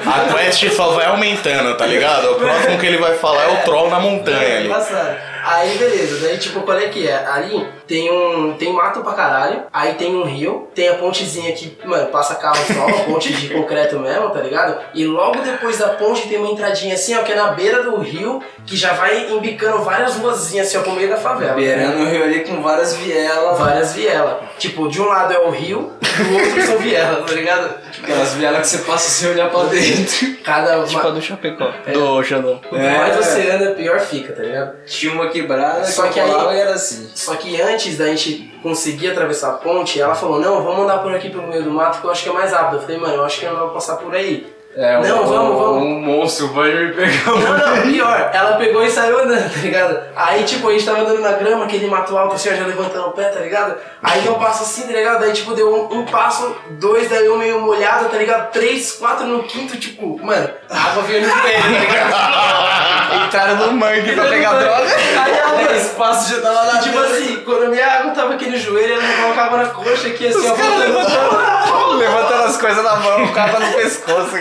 A 0.05 0.33
quest 0.33 0.69
só 0.71 0.89
vai 0.89 1.05
aumentando, 1.05 1.77
tá 1.77 1.85
ligado? 1.85 2.33
O 2.33 2.35
próximo 2.35 2.77
que 2.77 2.85
ele 2.85 2.97
vai 2.97 3.13
falar 3.13 3.45
é 3.45 3.53
o 3.53 3.63
troll 3.63 3.89
na 3.89 4.01
montanha 4.01 4.57
ali. 4.57 4.65
Embaçado. 4.65 5.15
Aí 5.45 5.77
beleza, 5.77 6.25
daí 6.25 6.37
tipo, 6.37 6.61
qual 6.61 6.77
é 6.77 6.87
que 6.87 7.05
é? 7.05 7.25
Ali 7.25 7.67
tem 7.85 8.09
um. 8.09 8.53
tem 8.53 8.71
mato 8.71 9.01
pra 9.01 9.11
caralho, 9.11 9.63
aí 9.73 9.93
tem 9.95 10.15
um 10.15 10.23
rio, 10.23 10.69
tem 10.73 10.87
a 10.87 10.95
pontezinha 10.95 11.51
que, 11.51 11.77
mano, 11.85 12.07
passa 12.07 12.35
carro 12.35 12.63
só, 12.65 12.85
uma 12.85 13.03
ponte 13.03 13.33
de 13.33 13.49
concreto 13.53 13.99
mesmo, 13.99 14.29
tá 14.29 14.39
ligado? 14.39 14.79
E 14.93 15.05
logo 15.05 15.41
depois 15.41 15.77
da 15.77 15.89
ponte 15.89 16.29
tem 16.29 16.37
uma 16.37 16.47
entradinha 16.47 16.93
assim, 16.93 17.13
ó, 17.17 17.23
que 17.23 17.33
é 17.33 17.35
na 17.35 17.51
beira 17.51 17.83
do 17.83 17.97
rio, 17.97 18.41
que 18.65 18.77
já 18.77 18.93
vai 18.93 19.31
embicando 19.31 19.83
várias 19.83 20.15
ruazinhas 20.15 20.67
assim, 20.67 20.77
ó, 20.77 20.81
pro 20.81 20.93
meio 20.93 21.09
da 21.09 21.17
favela. 21.17 21.53
Beirando 21.53 22.03
o 22.03 22.09
rio 22.09 22.23
ali 22.23 22.39
com 22.45 22.61
várias 22.61 22.95
vielas. 22.95 23.59
Várias 23.59 23.93
vielas. 23.93 24.37
Tipo, 24.57 24.87
de 24.87 25.01
um 25.01 25.07
lado 25.07 25.33
é 25.33 25.39
o 25.39 25.49
rio, 25.49 25.91
do 26.01 26.33
outro 26.35 26.61
são 26.61 26.77
vielas, 26.77 27.25
tá 27.25 27.33
ligado? 27.33 27.73
Aquelas 28.03 28.33
vielas 28.33 28.61
que 28.61 28.67
você 28.77 28.77
passa 28.83 29.09
sem 29.09 29.29
olhar 29.31 29.49
pra 29.49 29.63
dentro. 29.63 30.35
Cada. 30.43 30.83
Tipo 30.83 31.07
a 31.07 31.09
do 31.11 31.21
Chapecó. 31.21 31.71
Do 31.91 32.23
Xandão. 32.23 32.59
Quanto 32.69 32.83
mais 32.83 33.15
você 33.15 33.49
anda, 33.49 33.71
pior 33.71 33.99
fica, 33.99 34.33
tá 34.33 34.43
ligado? 34.43 34.75
Tinha 34.85 35.13
uma 35.13 35.27
quebrada, 35.29 35.85
Só 35.85 36.07
que 36.07 36.19
aí- 36.19 36.59
era 36.59 36.73
assim. 36.73 37.09
Só 37.15 37.35
que 37.35 37.59
antes 37.61 37.97
da 37.97 38.07
gente 38.07 38.53
conseguir 38.61 39.09
atravessar 39.11 39.49
a 39.49 39.53
ponte, 39.53 39.99
ela 39.99 40.15
falou, 40.15 40.39
não, 40.39 40.63
vamos 40.63 40.83
andar 40.83 40.99
por 40.99 41.13
aqui 41.13 41.29
pelo 41.29 41.47
meio 41.47 41.63
do 41.63 41.71
mato 41.71 41.99
que 41.99 42.05
eu 42.07 42.11
acho 42.11 42.23
que 42.23 42.29
é 42.29 42.33
mais 42.33 42.51
rápido. 42.51 42.77
Eu 42.77 42.81
falei, 42.81 42.97
mano, 42.97 43.13
eu 43.15 43.25
acho 43.25 43.39
que 43.39 43.45
não 43.45 43.53
dá 43.55 43.59
pra 43.61 43.69
passar 43.69 43.97
por 43.97 44.13
aí. 44.13 44.52
É, 44.75 44.99
Não, 45.07 45.23
um, 45.23 45.27
vamos, 45.27 45.57
vamos. 45.59 45.83
Um 45.83 45.99
monstro 45.99 46.47
vai 46.47 46.73
me 46.73 46.93
pegar. 46.93 47.25
Não, 47.27 47.75
não, 47.75 47.81
pior, 47.83 48.31
ela 48.33 48.57
pegou 48.57 48.83
e 48.83 48.89
saiu 48.89 49.19
andando, 49.19 49.53
tá 49.53 49.59
ligado? 49.59 49.99
Aí, 50.15 50.43
tipo, 50.43 50.67
a 50.67 50.71
gente 50.71 50.85
tava 50.85 51.01
andando 51.01 51.21
na 51.21 51.33
grama, 51.33 51.65
aquele 51.65 51.85
mato 51.85 52.17
alto 52.17 52.35
assim, 52.35 52.55
já 52.55 52.65
levantando 52.65 53.07
o 53.07 53.11
pé, 53.11 53.29
tá 53.29 53.39
ligado? 53.39 53.75
Aí 54.01 54.25
eu 54.25 54.33
passo 54.35 54.63
assim, 54.63 54.87
tá 54.87 54.93
ligado? 54.93 55.23
Aí, 55.23 55.31
tipo, 55.31 55.53
deu 55.53 55.71
um, 55.71 55.99
um 55.99 56.05
passo, 56.05 56.55
dois, 56.71 57.07
daí 57.07 57.25
eu 57.25 57.37
meio 57.37 57.61
molhado, 57.61 58.09
tá 58.09 58.17
ligado? 58.17 58.51
Três, 58.51 58.93
quatro 58.93 59.27
no 59.27 59.43
quinto, 59.43 59.77
tipo, 59.77 60.19
mano, 60.23 60.49
a 60.69 60.89
água 60.89 61.03
veio 61.03 61.21
no 61.21 61.29
joelho, 61.29 61.61
tá 61.61 61.67
ligado? 61.69 62.63
Entraram 63.15 63.55
no 63.55 63.71
mangue 63.73 64.13
pra 64.13 64.25
pegar 64.25 64.53
droga. 64.53 64.87
Aí 65.23 65.67
O 65.67 65.75
espaço 65.77 66.33
já 66.35 66.41
tava 66.41 66.61
lá. 66.63 66.79
Tipo 66.79 66.97
assim, 66.99 67.41
quando 67.45 67.65
a 67.65 67.69
minha 67.69 67.85
água 67.85 68.11
tava 68.11 68.33
aqui 68.33 68.49
no 68.49 68.57
joelho, 68.57 68.93
ela 68.93 69.03
colocava 69.21 69.57
na 69.57 69.65
coxa 69.65 70.07
aqui, 70.07 70.27
assim, 70.27 70.47
ó, 70.49 70.55
voltando. 70.55 71.97
Levantando 71.97 72.43
as 72.43 72.57
coisas 72.57 72.83
na 72.83 72.95
mão, 72.95 73.23
o 73.25 73.31
cara 73.33 73.59
no 73.59 73.73
pescoço. 73.73 74.31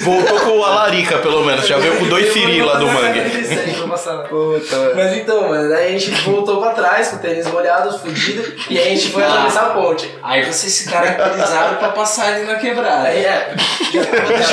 Voltou 0.00 0.40
com 0.40 0.64
a 0.64 0.68
larica, 0.70 1.18
pelo 1.18 1.44
menos. 1.44 1.66
Já 1.66 1.78
veio 1.78 1.96
com 1.98 2.06
dois 2.06 2.32
siri 2.32 2.62
lá 2.62 2.74
do 2.76 2.86
mangue. 2.86 3.20
Mas 4.94 5.12
então, 5.16 5.48
mano, 5.48 5.68
daí 5.68 5.94
a 5.94 5.98
gente 5.98 6.10
voltou 6.22 6.60
pra 6.60 6.70
trás 6.70 7.08
com 7.08 7.16
o 7.16 7.18
tênis 7.18 7.46
molhado, 7.46 7.98
fudido, 7.98 8.52
e 8.70 8.78
aí 8.78 8.86
a 8.88 8.90
gente 8.90 9.10
foi 9.10 9.22
Ah. 9.22 9.28
atravessar 9.28 9.66
a 9.66 9.70
ponte. 9.70 10.10
Aí 10.22 10.44
vocês 10.44 10.72
se 10.72 10.90
caracterizaram 10.90 11.76
pra 11.76 11.88
passar 11.90 12.34
ali 12.34 12.44
na 12.44 12.56
quebrada. 12.56 13.08
Aí 13.08 13.24
é. 13.24 13.54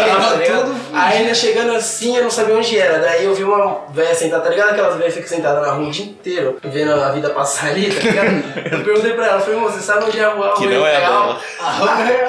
Tava 0.07 0.37
todo 0.39 0.75
Aí 0.93 1.19
ainda 1.19 1.33
chegando 1.33 1.73
assim, 1.73 2.15
eu 2.17 2.23
não 2.23 2.31
sabia 2.31 2.55
onde 2.55 2.77
era. 2.77 2.99
Daí 2.99 3.25
eu 3.25 3.33
vi 3.33 3.43
uma 3.43 3.81
velha 3.93 4.13
sentada, 4.15 4.43
tá 4.43 4.49
ligado? 4.49 4.69
Aquelas 4.71 4.95
velhas 4.97 5.13
que 5.13 5.21
ficam 5.21 5.37
sentadas 5.37 5.65
na 5.65 5.73
rua 5.73 5.87
o 5.87 5.91
dia 5.91 6.05
inteiro, 6.05 6.57
vendo 6.63 6.93
a 6.93 7.09
vida 7.11 7.29
passar 7.29 7.67
ali, 7.67 7.91
tá 7.93 8.01
ligado? 8.01 8.43
Eu 8.71 8.83
perguntei 8.83 9.13
pra 9.13 9.25
ela, 9.27 9.39
falei, 9.39 9.59
moça, 9.59 9.77
você 9.77 9.83
sabe 9.85 10.05
onde 10.05 10.19
é 10.19 10.23
a 10.23 10.29
rua? 10.29 10.53
Que 10.55 10.65
não 10.67 10.85
é 10.85 10.95
a 10.95 10.99
Real?" 10.99 11.23
dela. 11.23 11.39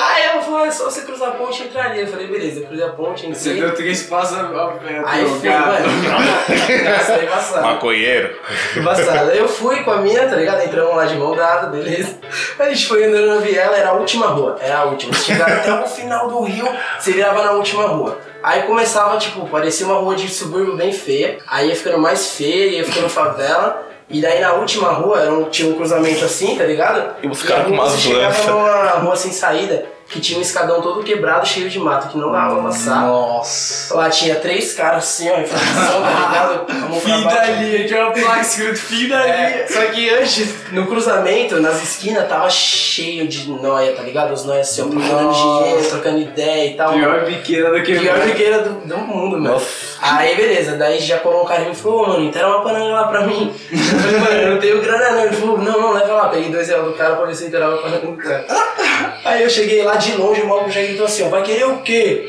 Aí 0.01 0.23
ela 0.25 0.43
falou, 0.43 0.65
é 0.65 0.71
só 0.71 0.85
você 0.85 1.03
cruzar 1.03 1.29
a 1.29 1.33
ponte 1.33 1.63
e 1.63 1.67
entrar 1.67 1.87
ali. 1.87 2.01
Eu 2.01 2.07
falei, 2.07 2.27
beleza, 2.27 2.61
eu 2.61 2.67
cruzei 2.67 2.82
a 2.83 2.89
ponte, 2.91 3.27
Você 3.29 3.51
entrei. 3.51 3.63
deu 3.63 3.75
três 3.75 4.03
passos 4.05 4.39
ao 4.39 4.73
pé. 4.73 5.03
Aí 5.05 5.27
fui, 5.27 5.49
mano. 5.49 7.31
Passado. 7.31 7.63
Maconheiro. 7.63 8.37
Embaçado. 8.77 9.31
Aí 9.31 9.39
eu 9.39 9.49
fui 9.49 9.83
com 9.83 9.91
a 9.91 9.97
minha, 9.99 10.29
tá 10.29 10.37
ligado? 10.37 10.63
Entramos 10.63 10.95
lá 10.97 11.05
de 11.05 11.15
mão 11.17 11.35
dada, 11.35 11.69
beleza. 11.69 12.17
A 12.59 12.69
gente 12.69 12.87
foi 12.87 13.05
andando 13.05 13.27
na 13.27 13.37
viela, 13.41 13.77
era 13.77 13.91
a 13.91 13.93
última 13.95 14.27
rua. 14.27 14.57
Era 14.61 14.79
a 14.79 14.85
última. 14.85 15.13
Você 15.13 15.33
chegava 15.33 15.53
até 15.55 15.73
o 15.73 15.87
final 15.87 16.29
do 16.29 16.41
rio, 16.43 16.69
você 16.99 17.13
virava 17.13 17.43
na 17.43 17.53
última 17.53 17.87
rua. 17.87 18.19
Aí 18.43 18.63
começava, 18.63 19.17
tipo, 19.19 19.49
parecia 19.49 19.87
uma 19.87 19.97
rua 19.97 20.15
de 20.17 20.29
subúrbio 20.29 20.77
bem 20.77 20.93
feia. 20.93 21.39
Aí 21.47 21.69
ia 21.69 21.77
ficando 21.77 21.99
mais 21.99 22.33
feia, 22.35 22.79
ia 22.79 22.85
ficando 22.85 23.09
favela. 23.09 23.87
E 24.11 24.21
daí 24.21 24.41
na 24.41 24.53
última 24.53 24.91
rua 24.91 25.21
era 25.21 25.33
um, 25.33 25.45
tinha 25.45 25.73
um 25.73 25.75
cruzamento 25.75 26.23
assim, 26.25 26.57
tá 26.59 26.65
ligado? 26.65 27.15
E 27.23 27.29
os 27.29 27.43
caras 27.43 27.67
com 27.67 27.73
umas 27.73 27.93
você 27.93 28.09
chegava 28.11 28.51
numa 28.51 28.89
rua 28.99 29.17
sem 29.17 29.33
saída, 29.33 29.87
que 30.13 30.21
tinha 30.21 30.39
um 30.39 30.43
escadão 30.43 30.81
todo 30.83 31.03
quebrado, 31.03 31.47
cheio 31.49 31.71
de 31.71 31.79
mato, 31.79 32.09
que 32.09 32.19
não 32.19 32.31
dava 32.31 32.55
pra 32.57 32.65
passar. 32.65 33.07
Nossa. 33.07 33.95
Lá 33.97 34.11
tinha 34.11 34.35
três 34.37 34.75
caras 34.75 35.05
assim, 35.05 35.31
ó, 35.31 35.37
função, 35.43 36.03
tá 36.03 36.29
ligado? 36.29 36.93
Fim 37.01 37.23
da 37.25 37.45
linha, 37.47 37.87
tinha 37.87 38.03
uma 38.05 38.13
placa 38.13 38.41
escrito 38.43 38.77
fim 38.79 39.09
da 39.09 39.27
É, 39.27 39.51
linha. 39.67 39.69
só 39.69 39.81
que 39.93 40.11
antes, 40.11 40.55
no 40.73 40.87
cruzamento, 40.87 41.61
nas 41.61 41.83
esquinas, 41.83 42.29
tava 42.29 42.49
cheio 42.51 43.27
de 43.27 43.49
noia, 43.51 43.93
tá 43.95 44.03
ligado? 44.03 44.33
Os 44.33 44.45
noias 44.45 44.69
assim, 44.69 44.83
ó, 44.83 44.85
procurando 44.87 45.33
dinheiro, 45.33 45.89
trocando 45.89 46.19
ideia 46.21 46.67
e 46.71 46.75
tal. 46.75 46.93
Pior 46.93 47.25
biqueira 47.25 47.73
da 47.73 47.81
Pior 47.81 47.99
quebrada. 47.99 48.25
biqueira 48.27 48.59
do, 48.63 48.71
do 48.87 48.99
mundo. 48.99 49.39
Nossa. 49.41 49.67
Aí, 50.03 50.37
beleza, 50.37 50.77
daí 50.77 51.01
já 51.01 51.19
colou 51.19 51.43
um 51.43 51.47
cara 51.47 51.63
e 51.63 51.69
me 51.69 51.75
falou, 51.75 52.03
"Ô, 52.03 52.07
mano, 52.09 52.25
então 52.25 52.51
uma 52.51 52.63
pananga 52.63 52.93
lá 52.93 53.05
pra 53.09 53.23
mim. 53.27 53.55
Eu 53.73 53.79
falei, 53.79 54.19
mano, 54.21 54.41
eu 54.43 54.51
não 54.53 54.61
tenho 54.61 54.81
grana 54.83 55.11
não. 55.13 55.25
Ele 55.25 55.37
falou, 55.37 55.59
não, 55.59 55.81
não, 55.81 55.97
lá. 56.23 56.29
Peguei 56.29 56.51
dois 56.51 56.69
reais 56.69 56.85
do 56.85 56.93
cara 56.93 57.17
pra 57.17 57.27
ver 57.27 57.35
se 57.35 57.45
eu 57.45 57.49
inteirava 57.49 57.75
a 57.75 57.79
pananga 57.79 58.07
do 58.07 58.17
cara. 58.17 58.47
Aí 59.25 59.43
eu 59.43 59.51
cheguei 59.51 59.83
lá 59.83 59.97
de 59.97 60.17
longe, 60.17 60.43
o 60.43 60.49
maluco 60.49 60.71
já 60.71 60.83
gritou 60.83 61.07
assim, 61.07 61.25
ó, 61.25 61.29
vai 61.29 61.43
querer 61.43 61.65
o 61.65 61.83
quê? 61.83 62.29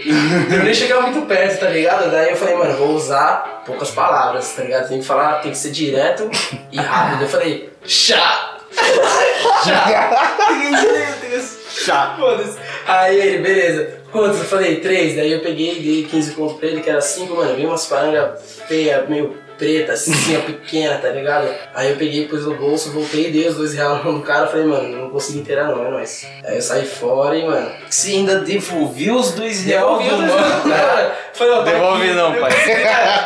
Eu 0.51 0.63
nem 0.63 0.73
chegava 0.73 1.01
muito 1.01 1.25
perto, 1.27 1.59
tá 1.59 1.67
ligado? 1.67 2.11
Daí 2.11 2.29
eu 2.29 2.35
falei, 2.35 2.55
mano, 2.55 2.77
vou 2.77 2.89
usar 2.89 3.63
poucas 3.65 3.89
palavras, 3.89 4.51
tá 4.51 4.63
ligado? 4.63 4.89
Tem 4.89 4.99
que 4.99 5.05
falar, 5.05 5.41
tem 5.41 5.51
que 5.51 5.57
ser 5.57 5.71
direto 5.71 6.29
e 6.71 6.77
rápido. 6.77 7.23
Eu 7.23 7.29
falei, 7.29 7.71
chá! 7.83 8.59
Chá. 11.73 12.15
Foda-se. 12.19 12.57
Aí 12.87 13.19
ele, 13.19 13.37
beleza. 13.39 13.97
Quantos? 14.11 14.39
Eu 14.39 14.45
falei, 14.45 14.79
três. 14.79 15.15
Daí 15.15 15.31
eu 15.31 15.41
peguei, 15.41 15.81
dei 15.81 16.05
15 16.05 16.35
conto 16.35 16.55
pra 16.55 16.67
ele, 16.67 16.81
que 16.81 16.89
era 16.89 17.01
cinco, 17.01 17.35
mano. 17.35 17.55
Veio 17.55 17.67
umas 17.67 17.85
parangas 17.87 18.39
feias, 18.67 19.09
meio 19.09 19.35
preta, 19.57 19.93
assim, 19.93 20.37
ó, 20.37 20.41
pequena, 20.41 20.97
tá 20.97 21.09
ligado? 21.09 21.47
Aí 21.73 21.91
eu 21.91 21.97
peguei, 21.97 22.27
pus 22.27 22.45
no 22.45 22.55
bolso, 22.55 22.91
voltei, 22.91 23.31
dei 23.31 23.47
os 23.47 23.55
dois 23.55 23.73
reais 23.73 24.03
no 24.03 24.21
cara, 24.21 24.47
falei, 24.47 24.65
mano, 24.65 24.97
não 24.97 25.09
consegui 25.09 25.39
inteirar 25.39 25.67
não, 25.67 25.85
é 25.85 25.89
nóis. 25.89 26.27
Aí 26.43 26.55
eu 26.55 26.61
saí 26.61 26.85
fora 26.85 27.37
e, 27.37 27.45
mano, 27.45 27.71
Você 27.89 28.11
ainda 28.11 28.39
devolveu 28.39 29.15
os 29.15 29.31
dois 29.31 29.63
reais 29.63 29.83
devolvi 29.85 30.09
do 30.09 30.17
mano? 30.17 30.69
cara. 30.69 31.15
Falei, 31.33 31.53
ó, 31.53 31.57
tá 31.63 31.71
Devolve 31.71 32.03
aqui. 32.03 32.13
não, 32.13 32.35
pai. 32.39 32.51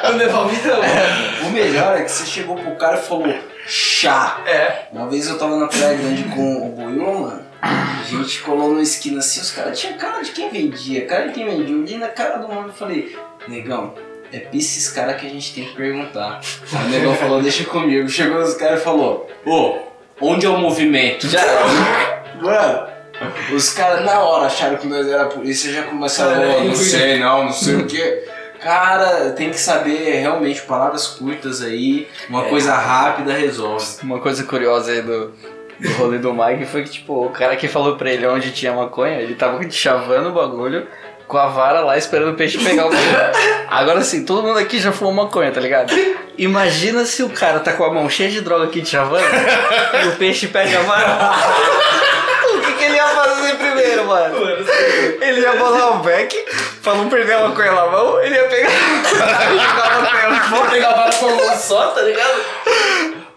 Não 0.04 0.18
devolvi 0.18 0.58
não. 0.68 0.78
O 1.48 1.50
melhor 1.52 1.98
é 1.98 2.04
que 2.04 2.12
você 2.12 2.26
chegou 2.26 2.56
pro 2.56 2.76
cara 2.76 2.98
e 2.98 3.02
falou 3.02 3.34
chá. 3.66 4.42
É. 4.46 4.88
Uma 4.92 5.08
vez 5.08 5.28
eu 5.28 5.38
tava 5.38 5.56
na 5.58 5.68
Praia 5.68 5.98
Grande 5.98 6.24
com 6.24 6.68
o 6.68 6.70
Buiu, 6.72 7.20
mano. 7.22 7.46
A 7.62 8.04
gente 8.04 8.42
colou 8.42 8.70
numa 8.70 8.82
esquina 8.82 9.20
assim, 9.20 9.40
os 9.42 9.52
caras 9.52 9.80
tinham 9.80 9.98
cara 9.98 10.22
de 10.22 10.32
quem 10.32 10.50
vendia, 10.50 11.06
cara 11.06 11.28
de 11.28 11.34
quem 11.34 11.46
vendia. 11.46 11.74
Eu 11.76 11.82
olhei 11.82 11.98
na 11.98 12.08
cara 12.10 12.38
do 12.38 12.48
mano 12.48 12.70
e 12.70 12.78
falei, 12.78 13.18
negão, 13.48 13.94
é 14.32 14.40
pra 14.40 14.58
esses 14.58 14.90
caras 14.90 15.20
que 15.20 15.26
a 15.28 15.30
gente 15.30 15.54
tem 15.54 15.66
que 15.66 15.76
perguntar. 15.76 16.42
Aí 16.74 16.86
o 16.86 16.90
negão 16.90 17.16
falou, 17.16 17.42
deixa 17.42 17.64
comigo. 17.66 18.08
Chegou 18.10 18.40
os 18.42 18.54
caras 18.56 18.82
e 18.82 18.84
falou, 18.84 19.30
ô, 19.46 19.78
onde 20.22 20.46
é 20.46 20.50
o 20.50 20.58
movimento? 20.58 21.28
Já 21.28 21.42
Mano, 22.42 22.88
os 23.54 23.70
caras 23.72 24.06
na 24.06 24.20
hora 24.20 24.46
acharam 24.46 24.78
que 24.78 24.88
nós 24.88 25.08
era 25.08 25.24
a 25.24 25.28
polícia 25.28 25.72
já 25.74 25.84
começaram. 25.84 26.58
"Ô, 26.60 26.64
não 26.66 26.76
sei 26.76 27.18
não, 27.20 27.46
não 27.46 27.52
sei 27.54 27.76
o 27.76 27.86
que. 27.88 28.24
Cara, 28.60 29.32
tem 29.32 29.50
que 29.52 29.60
saber 29.60 30.20
realmente 30.20 30.62
palavras 30.64 31.08
curtas 31.08 31.62
aí, 31.62 32.08
uma 32.28 32.44
coisa 32.46 32.74
rápida 32.74 33.34
resolve. 33.34 33.86
Uma 34.04 34.20
coisa 34.20 34.44
curiosa 34.44 34.92
aí 34.92 35.02
do, 35.02 35.32
do 35.80 35.94
rolê 35.94 36.18
do 36.18 36.34
Mike 36.34 36.66
foi 36.66 36.84
que, 36.84 36.90
tipo, 36.90 37.26
o 37.26 37.30
cara 37.30 37.56
que 37.56 37.68
falou 37.68 37.96
pra 37.96 38.12
ele 38.12 38.26
onde 38.26 38.52
tinha 38.52 38.74
maconha, 38.74 39.20
ele 39.20 39.36
tava 39.36 39.60
chavando 39.70 40.30
o 40.30 40.34
bagulho 40.34 40.88
com 41.28 41.38
a 41.38 41.48
vara 41.48 41.82
lá 41.82 41.98
esperando 41.98 42.32
o 42.32 42.36
peixe 42.36 42.58
pegar 42.58 42.88
o 42.88 42.90
bagulho. 42.90 43.68
Agora 43.70 44.02
sim, 44.02 44.26
todo 44.26 44.44
mundo 44.44 44.58
aqui 44.58 44.80
já 44.80 44.92
fumou 44.92 45.14
maconha, 45.14 45.52
tá 45.52 45.60
ligado? 45.60 45.94
Imagina 46.38 47.04
se 47.06 47.22
o 47.22 47.30
cara 47.30 47.60
tá 47.60 47.74
com 47.74 47.84
a 47.84 47.94
mão 47.94 48.10
cheia 48.10 48.30
de 48.30 48.42
droga 48.42 48.66
aqui 48.66 48.82
de 48.82 48.90
chavando 48.90 49.26
e 50.04 50.08
o 50.08 50.16
peixe 50.16 50.48
pega 50.48 50.80
a 50.80 50.84
vara. 50.84 51.34
O 52.54 52.62
que, 52.62 52.84
ele 52.84 52.96
ia 52.96 53.08
fazer 53.08 53.56
primeiro, 53.56 54.06
mano? 54.06 54.38
Ele 55.22 55.42
ia 55.42 55.54
bolar 55.54 56.00
o 56.00 56.04
beck 56.04 56.46
pra 56.82 56.96
não 56.96 57.10
perder 57.10 57.34
a 57.34 57.48
maconha 57.50 57.72
na 57.74 57.88
mão, 57.88 58.22
ele 58.22 58.36
ia 58.36 58.48
pegar 58.48 58.70
e 58.70 59.60
jogar 59.60 59.92
a 59.92 60.30
maconha 60.30 60.72
pegar 60.72 60.90
a 60.90 60.96
vara 60.96 61.16
com 61.16 61.26
mão 61.26 61.58
só, 61.58 61.88
tá 61.88 62.02
ligado? 62.02 62.42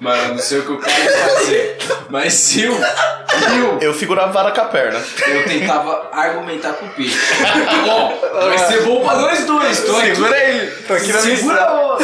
Mano, 0.01 0.29
não 0.35 0.39
sei 0.39 0.61
o 0.61 0.63
que 0.65 0.71
eu 0.71 0.79
quero 0.79 1.13
fazer. 1.29 1.79
Mas 2.09 2.33
se 2.33 2.63
eu, 2.63 2.73
eu, 2.75 3.79
Eu 3.81 3.95
segurava 3.95 4.29
a 4.29 4.33
vara 4.33 4.51
com 4.51 4.61
a 4.63 4.65
perna. 4.65 4.99
eu 5.29 5.45
tentava 5.45 6.09
argumentar 6.13 6.73
com 6.73 6.87
o 6.87 6.89
peixe. 6.91 7.19
Bom, 7.85 8.19
vai 8.33 8.59
ser 8.59 8.83
bom 8.83 9.05
pra 9.05 9.15
nós 9.17 9.45
dois. 9.45 9.81
Tô 9.85 9.97
aqui. 9.97 10.07
Segura 10.15 10.35
aí, 10.35 10.71
tô 10.89 10.95
aqui 10.95 11.13
na 11.13 11.19
Segura 11.21 11.63
a 11.63 11.99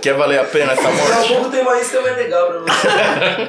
Quer 0.00 0.14
valer 0.14 0.38
a 0.40 0.44
pena 0.44 0.72
essa 0.72 0.82
Daqui 0.82 1.00
a 1.00 1.04
morte? 1.14 1.28
pouco 1.28 1.50
tem 1.50 1.60
uma 1.62 1.80
isca 1.80 2.00
mais 2.00 2.16
legal 2.16 2.46
pra 2.46 2.58
você. 2.60 3.48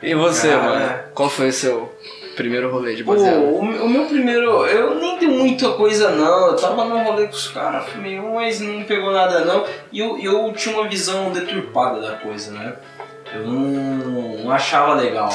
E 0.00 0.14
você, 0.14 0.48
Cara. 0.48 0.62
mano? 0.62 0.98
Qual 1.14 1.28
foi 1.28 1.48
o 1.48 1.52
seu 1.52 1.92
primeiro 2.38 2.70
rolê 2.70 2.94
de 2.94 3.04
Pô, 3.04 3.12
baseado? 3.12 3.36
o, 3.42 3.62
meu- 3.62 3.84
o 3.84 3.88
meu 3.88 4.06
primeiro, 4.06 4.64
eu 4.66 4.94
nem 4.94 5.18
dei 5.18 5.28
muita 5.28 5.70
coisa 5.72 6.10
não, 6.12 6.46
eu 6.46 6.56
tava 6.56 6.84
num 6.86 7.02
rolê 7.04 7.26
com 7.26 7.32
os 7.34 7.48
caras, 7.48 7.86
fumei 7.88 8.18
um, 8.18 8.34
mas 8.36 8.60
não 8.60 8.82
pegou 8.84 9.10
nada 9.12 9.44
não, 9.44 9.64
e 9.92 9.98
eu, 10.00 10.16
eu 10.18 10.52
tinha 10.54 10.74
uma 10.78 10.88
visão 10.88 11.30
deturpada 11.30 12.00
da 12.00 12.12
coisa, 12.16 12.52
né? 12.52 12.74
Eu 13.34 13.46
não, 13.46 13.54
não 14.44 14.50
achava 14.50 14.94
legal. 14.94 15.28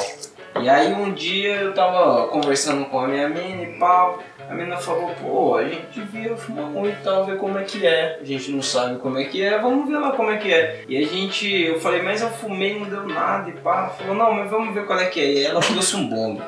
E 0.62 0.70
aí 0.70 0.94
um 0.94 1.12
dia 1.14 1.56
eu 1.58 1.74
tava 1.74 2.28
conversando 2.28 2.86
com 2.86 3.00
a 3.00 3.08
minha 3.08 3.28
mina 3.30 3.64
e 3.64 3.78
pau, 3.80 4.20
a 4.54 4.56
mina 4.56 4.78
falou, 4.78 5.10
pô, 5.20 5.58
a 5.58 5.68
gente 5.68 6.00
devia 6.00 6.38
fumar 6.38 6.66
um 6.66 6.88
e 6.88 6.92
tal, 7.04 7.26
ver 7.26 7.38
como 7.38 7.58
é 7.58 7.64
que 7.64 7.86
é. 7.86 8.20
A 8.22 8.24
gente 8.24 8.52
não 8.52 8.62
sabe 8.62 9.00
como 9.00 9.18
é 9.18 9.24
que 9.26 9.42
é, 9.42 9.58
vamos 9.58 9.90
ver 9.90 9.98
lá 9.98 10.12
como 10.12 10.30
é 10.30 10.38
que 10.38 10.54
é. 10.54 10.84
E 10.88 10.96
a 10.96 11.08
gente, 11.08 11.50
eu 11.50 11.80
falei, 11.80 12.04
mas 12.04 12.22
eu 12.22 12.30
fumei, 12.30 12.80
não 12.80 12.88
deu 12.88 13.08
nada 13.08 13.50
e 13.50 13.54
pá. 13.54 13.90
Falou, 13.90 14.16
não, 14.16 14.32
mas 14.34 14.50
vamos 14.50 14.74
ver 14.74 14.86
qual 14.86 15.00
é 15.00 15.08
que 15.08 15.20
é. 15.20 15.34
E 15.34 15.44
ela 15.44 15.60
trouxe 15.60 15.96
um 15.96 16.08
bombe, 16.08 16.44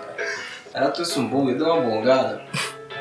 ela 0.74 0.92
trouxe 0.92 1.20
um 1.20 1.28
bong 1.28 1.52
e 1.52 1.56
deu 1.56 1.66
uma 1.66 1.82
bongada. 1.82 2.42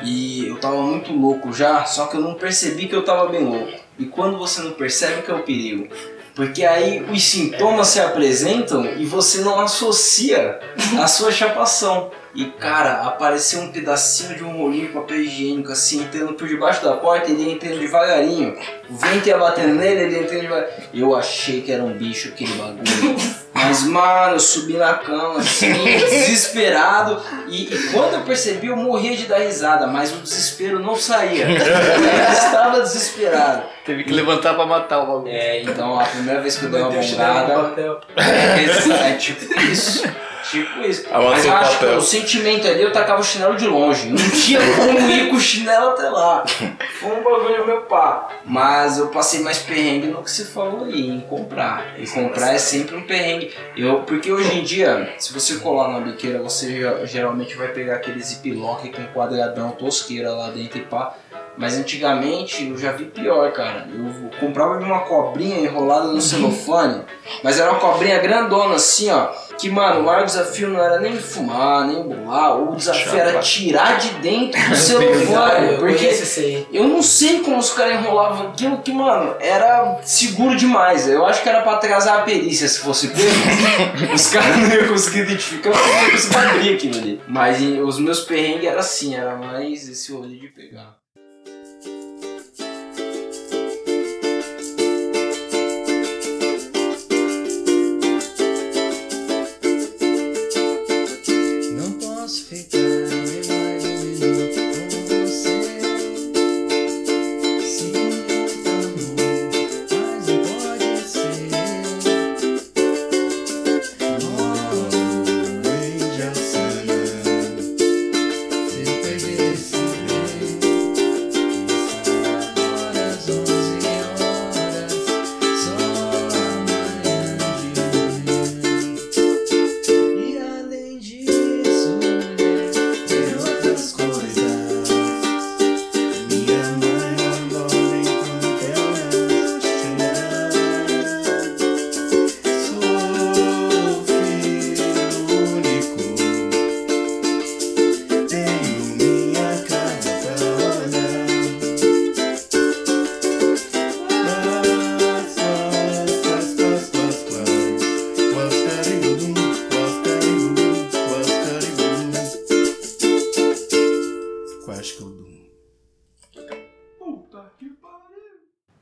E 0.01 0.47
eu 0.47 0.59
tava 0.59 0.81
muito 0.81 1.13
louco 1.13 1.53
já, 1.53 1.85
só 1.85 2.07
que 2.07 2.17
eu 2.17 2.21
não 2.21 2.33
percebi 2.33 2.87
que 2.87 2.95
eu 2.95 3.05
tava 3.05 3.29
bem 3.29 3.43
louco. 3.43 3.71
E 3.97 4.05
quando 4.05 4.37
você 4.37 4.61
não 4.61 4.71
percebe 4.71 5.21
que 5.21 5.31
é 5.31 5.35
o 5.35 5.43
perigo. 5.43 5.87
Porque 6.33 6.65
aí 6.65 7.01
os 7.09 7.23
sintomas 7.23 7.87
se 7.87 7.99
apresentam 8.01 8.85
e 8.97 9.05
você 9.05 9.39
não 9.39 9.59
associa 9.61 10.59
a 10.99 11.07
sua 11.07 11.31
chapação. 11.31 12.11
E 12.35 12.45
cara, 12.59 13.03
apareceu 13.03 13.61
um 13.61 13.71
pedacinho 13.71 14.35
de 14.35 14.43
um 14.43 14.57
rolinho 14.57 14.87
de 14.87 14.93
papel 14.93 15.21
higiênico 15.21 15.71
assim, 15.71 16.03
entrando 16.03 16.33
por 16.33 16.47
debaixo 16.47 16.83
da 16.83 16.93
porta, 16.97 17.31
ele 17.31 17.43
ia 17.43 17.53
entrando 17.53 17.79
devagarinho. 17.79 18.57
O 18.89 18.95
vento 18.95 19.27
ia 19.27 19.37
batendo 19.37 19.75
nele, 19.75 20.01
ele 20.01 20.15
ia 20.15 20.23
entrando 20.23 20.41
devagarinho. 20.41 20.89
Eu 20.93 21.15
achei 21.15 21.61
que 21.61 21.71
era 21.71 21.81
um 21.81 21.93
bicho 21.93 22.29
aquele 22.29 22.53
bagulho. 22.53 23.15
Mas, 23.53 23.83
mano, 23.83 24.33
eu 24.33 24.39
subi 24.39 24.73
na 24.73 24.95
cama, 24.95 25.39
assim, 25.39 25.71
desesperado. 25.71 27.21
E, 27.47 27.73
e 27.73 27.91
quando 27.93 28.15
eu 28.15 28.21
percebi, 28.23 28.67
eu 28.67 28.75
morria 28.75 29.15
de 29.15 29.27
dar 29.27 29.39
risada, 29.39 29.87
mas 29.87 30.11
o 30.11 30.17
desespero 30.17 30.79
não 30.79 30.93
saía. 30.93 31.47
Eu 31.49 32.33
estava 32.33 32.81
desesperado. 32.81 33.63
Teve 33.85 34.03
que 34.03 34.11
levantar 34.11 34.55
pra 34.55 34.65
matar 34.65 34.99
o 34.99 35.05
bagulho. 35.07 35.31
É, 35.31 35.61
então 35.61 35.97
a 35.97 36.03
primeira 36.03 36.41
vez 36.41 36.57
que 36.57 36.65
eu 36.65 36.71
dei 36.71 36.81
uma 36.81 36.91
bongada. 36.91 37.53
papel. 37.53 38.01
É, 38.17 39.11
é 39.11 39.13
tipo 39.13 39.59
isso. 39.61 40.03
Tipo 40.51 40.81
isso. 40.81 41.05
Mas 41.11 41.45
eu 41.45 41.51
o 41.51 41.55
acho 41.55 41.69
que 41.71 41.83
papel. 41.85 41.97
o 41.97 42.01
sentimento 42.01 42.67
ali 42.67 42.81
eu 42.81 42.91
tacava 42.91 43.21
o 43.21 43.23
chinelo 43.23 43.55
de 43.55 43.65
longe. 43.67 44.09
Não 44.09 44.29
tinha 44.29 44.59
como 44.75 44.99
ir 45.09 45.29
com 45.29 45.35
o 45.35 45.39
chinelo 45.39 45.89
até 45.89 46.09
lá. 46.09 46.43
Foi 46.99 47.11
um 47.11 47.23
bagulho 47.23 47.65
meu 47.65 47.81
pá. 47.81 48.29
Mas 48.45 48.97
eu 48.97 49.07
passei 49.07 49.39
mais 49.41 49.59
perrengue 49.59 50.07
no 50.07 50.23
que 50.23 50.29
você 50.31 50.45
falou 50.45 50.85
aí, 50.85 51.09
em 51.09 51.21
comprar. 51.21 51.95
E 51.97 52.07
comprar 52.07 52.53
é 52.53 52.57
sempre 52.57 52.95
um 52.95 53.03
perrengue. 53.03 53.53
Eu, 53.75 54.01
porque 54.03 54.31
hoje 54.31 54.57
em 54.57 54.63
dia, 54.63 55.13
se 55.17 55.33
você 55.33 55.55
colar 55.55 55.89
na 55.89 55.99
biqueira, 55.99 56.39
você 56.39 56.67
ge- 56.69 57.05
geralmente 57.07 57.55
vai 57.55 57.69
pegar 57.69 57.95
aquele 57.95 58.21
ziplock 58.21 58.89
com 58.89 59.03
quadradão 59.13 59.71
tosqueira 59.71 60.31
lá 60.31 60.49
dentro 60.49 60.77
e 60.77 60.81
pá. 60.81 61.15
Mas 61.57 61.77
antigamente 61.77 62.67
eu 62.67 62.77
já 62.77 62.91
vi 62.91 63.05
pior, 63.05 63.51
cara. 63.53 63.87
Eu 63.93 64.29
comprava 64.39 64.77
uma 64.79 64.99
cobrinha 65.01 65.59
enrolada 65.59 66.07
no 66.07 66.19
celofane, 66.19 67.03
mas 67.43 67.59
era 67.59 67.71
uma 67.71 67.79
cobrinha 67.79 68.19
grandona 68.19 68.75
assim, 68.75 69.09
ó. 69.09 69.29
Que, 69.57 69.69
mano, 69.69 70.01
o 70.01 70.03
maior 70.03 70.25
desafio 70.25 70.67
não 70.67 70.83
era 70.83 70.99
nem 70.99 71.15
fumar, 71.17 71.87
nem 71.87 72.03
bolar. 72.03 72.61
O 72.61 72.75
desafio 72.75 73.17
era 73.17 73.39
tirar 73.39 73.97
de 73.97 74.09
dentro 74.15 74.61
do 74.69 74.75
celofane. 74.75 75.77
Porque 75.77 76.11
eu 76.73 76.83
não 76.89 77.01
sei 77.01 77.39
como 77.39 77.57
os 77.57 77.71
caras 77.71 78.01
enrolavam 78.01 78.49
aquilo 78.49 78.79
que, 78.79 78.91
mano, 78.91 79.35
era 79.39 79.99
seguro 80.03 80.57
demais. 80.57 81.07
Eu 81.07 81.25
acho 81.25 81.41
que 81.41 81.47
era 81.47 81.61
pra 81.61 81.73
atrasar 81.73 82.19
a 82.19 82.21
perícia 82.23 82.67
se 82.67 82.79
fosse 82.79 83.07
pego. 83.07 84.11
os 84.13 84.27
caras 84.27 84.57
não 84.57 84.67
iam 84.67 84.87
conseguir 84.89 85.19
identificar, 85.19 85.69
eu 85.69 85.75
não 85.75 86.03
ia 86.03 86.11
conseguir 86.11 86.37
abrir 86.37 86.73
aquilo 86.75 86.97
ali. 86.97 87.21
Mas 87.27 87.61
os 87.61 87.97
meus 87.99 88.19
perrengues 88.21 88.65
era 88.65 88.81
assim, 88.81 89.15
era 89.15 89.37
mais 89.37 89.87
esse 89.87 90.11
rolê 90.11 90.35
de 90.35 90.47
pegar. 90.49 91.04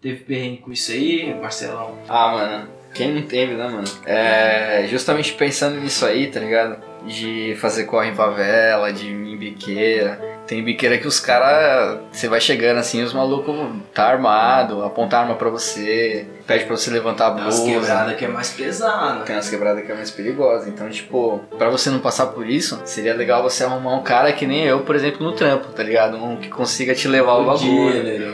Teve 0.04 0.18
perrengue 0.26 0.58
com 0.58 0.72
isso 0.74 0.92
aí, 0.92 1.34
Marcelão? 1.42 1.98
Ah, 2.10 2.32
mano, 2.34 2.68
quem 2.94 3.14
não 3.14 3.22
teve, 3.22 3.54
né, 3.54 3.68
mano? 3.70 3.86
É, 4.06 4.86
justamente 4.90 5.32
pensando 5.34 5.80
nisso 5.80 6.06
aí, 6.06 6.28
tá 6.28 6.42
ligado? 6.42 6.76
De 7.08 7.56
fazer 7.60 7.86
corre 7.86 8.10
em 8.10 8.16
favela, 8.16 8.92
de 8.92 9.08
em 9.10 9.38
biqueira. 9.38 10.20
Tem 10.46 10.62
biqueira 10.62 10.98
que 10.98 11.08
os 11.08 11.22
caras, 11.22 12.00
você 12.12 12.28
vai 12.28 12.42
chegando 12.42 12.78
assim, 12.78 13.02
os 13.02 13.14
malucos 13.14 13.56
tá 13.94 14.04
armado, 14.08 14.84
aponta 14.84 15.18
arma 15.18 15.36
pra 15.36 15.50
você, 15.50 16.28
pede 16.46 16.66
pra 16.66 16.76
você 16.76 16.92
levantar 16.92 17.28
a 17.28 17.32
Tem 17.32 17.44
umas 17.44 17.60
blusa. 17.60 17.80
quebradas 17.80 18.16
que 18.18 18.26
é 18.26 18.28
mais 18.28 18.50
pesada. 18.50 19.24
Tem 19.24 19.36
umas 19.38 19.50
quebradas 19.50 19.86
que 19.86 19.92
é 19.92 19.96
mais 19.96 20.12
perigosa. 20.12 20.68
Então, 20.70 20.90
tipo, 20.90 21.40
pra 21.58 21.70
você 21.70 21.90
não 21.90 22.00
passar 22.00 22.28
por 22.28 22.48
isso, 22.50 22.82
seria 22.84 23.14
legal 23.14 23.42
você 23.42 23.64
arrumar 23.64 23.96
um 23.96 24.04
cara 24.04 24.34
que 24.34 24.46
nem 24.46 24.66
eu, 24.66 24.82
por 24.82 24.96
exemplo, 24.98 25.26
no 25.26 25.32
trampo, 25.32 25.68
tá 25.70 25.82
ligado? 25.82 26.18
Um 26.18 26.36
que 26.36 26.50
consiga 26.50 26.94
te 26.94 27.08
levar 27.08 27.36
o 27.36 27.46
bagulho. 27.46 27.92
dealer. 28.04 28.33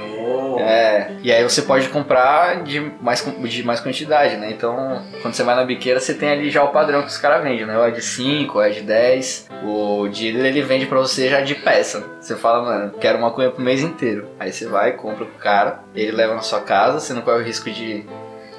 É, 0.69 1.13
e 1.23 1.31
aí 1.31 1.41
você 1.43 1.63
pode 1.63 1.89
comprar 1.89 2.61
de 2.63 2.79
mais, 3.01 3.25
de 3.25 3.63
mais 3.63 3.79
quantidade, 3.79 4.37
né? 4.37 4.51
Então, 4.51 5.01
quando 5.23 5.33
você 5.33 5.41
vai 5.41 5.55
na 5.55 5.63
biqueira, 5.63 5.99
você 5.99 6.13
tem 6.13 6.29
ali 6.29 6.51
já 6.51 6.63
o 6.63 6.67
padrão 6.67 7.01
que 7.01 7.07
os 7.07 7.17
caras 7.17 7.41
vendem, 7.41 7.65
né? 7.65 7.75
O 7.75 7.83
é 7.83 7.89
de 7.89 8.03
5, 8.03 8.55
o 8.55 8.61
é 8.61 8.69
de 8.69 8.81
10. 8.81 9.49
O 9.63 10.07
dealer, 10.07 10.45
ele 10.45 10.61
vende 10.61 10.85
pra 10.85 10.99
você 10.99 11.27
já 11.27 11.41
de 11.41 11.55
peça. 11.55 12.03
Você 12.21 12.35
fala, 12.35 12.61
mano, 12.61 12.93
quero 12.99 13.17
uma 13.17 13.31
cunha 13.31 13.49
pro 13.49 13.63
mês 13.63 13.81
inteiro. 13.81 14.29
Aí 14.39 14.51
você 14.53 14.67
vai, 14.67 14.91
compra 14.91 15.25
pro 15.25 15.39
cara, 15.39 15.79
ele 15.95 16.11
leva 16.11 16.35
na 16.35 16.41
sua 16.41 16.61
casa, 16.61 16.99
você 16.99 17.13
não 17.13 17.21
corre 17.23 17.41
o 17.41 17.43
risco 17.43 17.71
de 17.71 18.05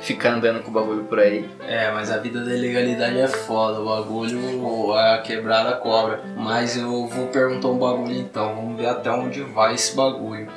ficar 0.00 0.35
andando 0.35 0.62
com 0.62 0.71
o 0.71 0.75
bagulho 0.75 1.04
por 1.04 1.19
aí. 1.19 1.49
É, 1.61 1.90
mas 1.90 2.11
a 2.11 2.19
vida 2.19 2.45
da 2.45 2.54
ilegalidade 2.54 3.19
é 3.19 3.28
foda, 3.28 3.80
o 3.80 3.87
bagulho, 3.87 4.92
a 4.95 5.19
quebrada 5.19 5.73
cobra. 5.76 6.23
Mas 6.37 6.76
eu 6.76 7.07
vou 7.07 7.26
perguntar 7.28 7.69
um 7.69 7.78
bagulho 7.78 8.14
então, 8.14 8.54
vamos 8.54 8.76
ver 8.76 8.87
até 8.87 9.11
onde 9.11 9.42
vai 9.42 9.75
esse 9.75 9.95
bagulho. 9.95 10.49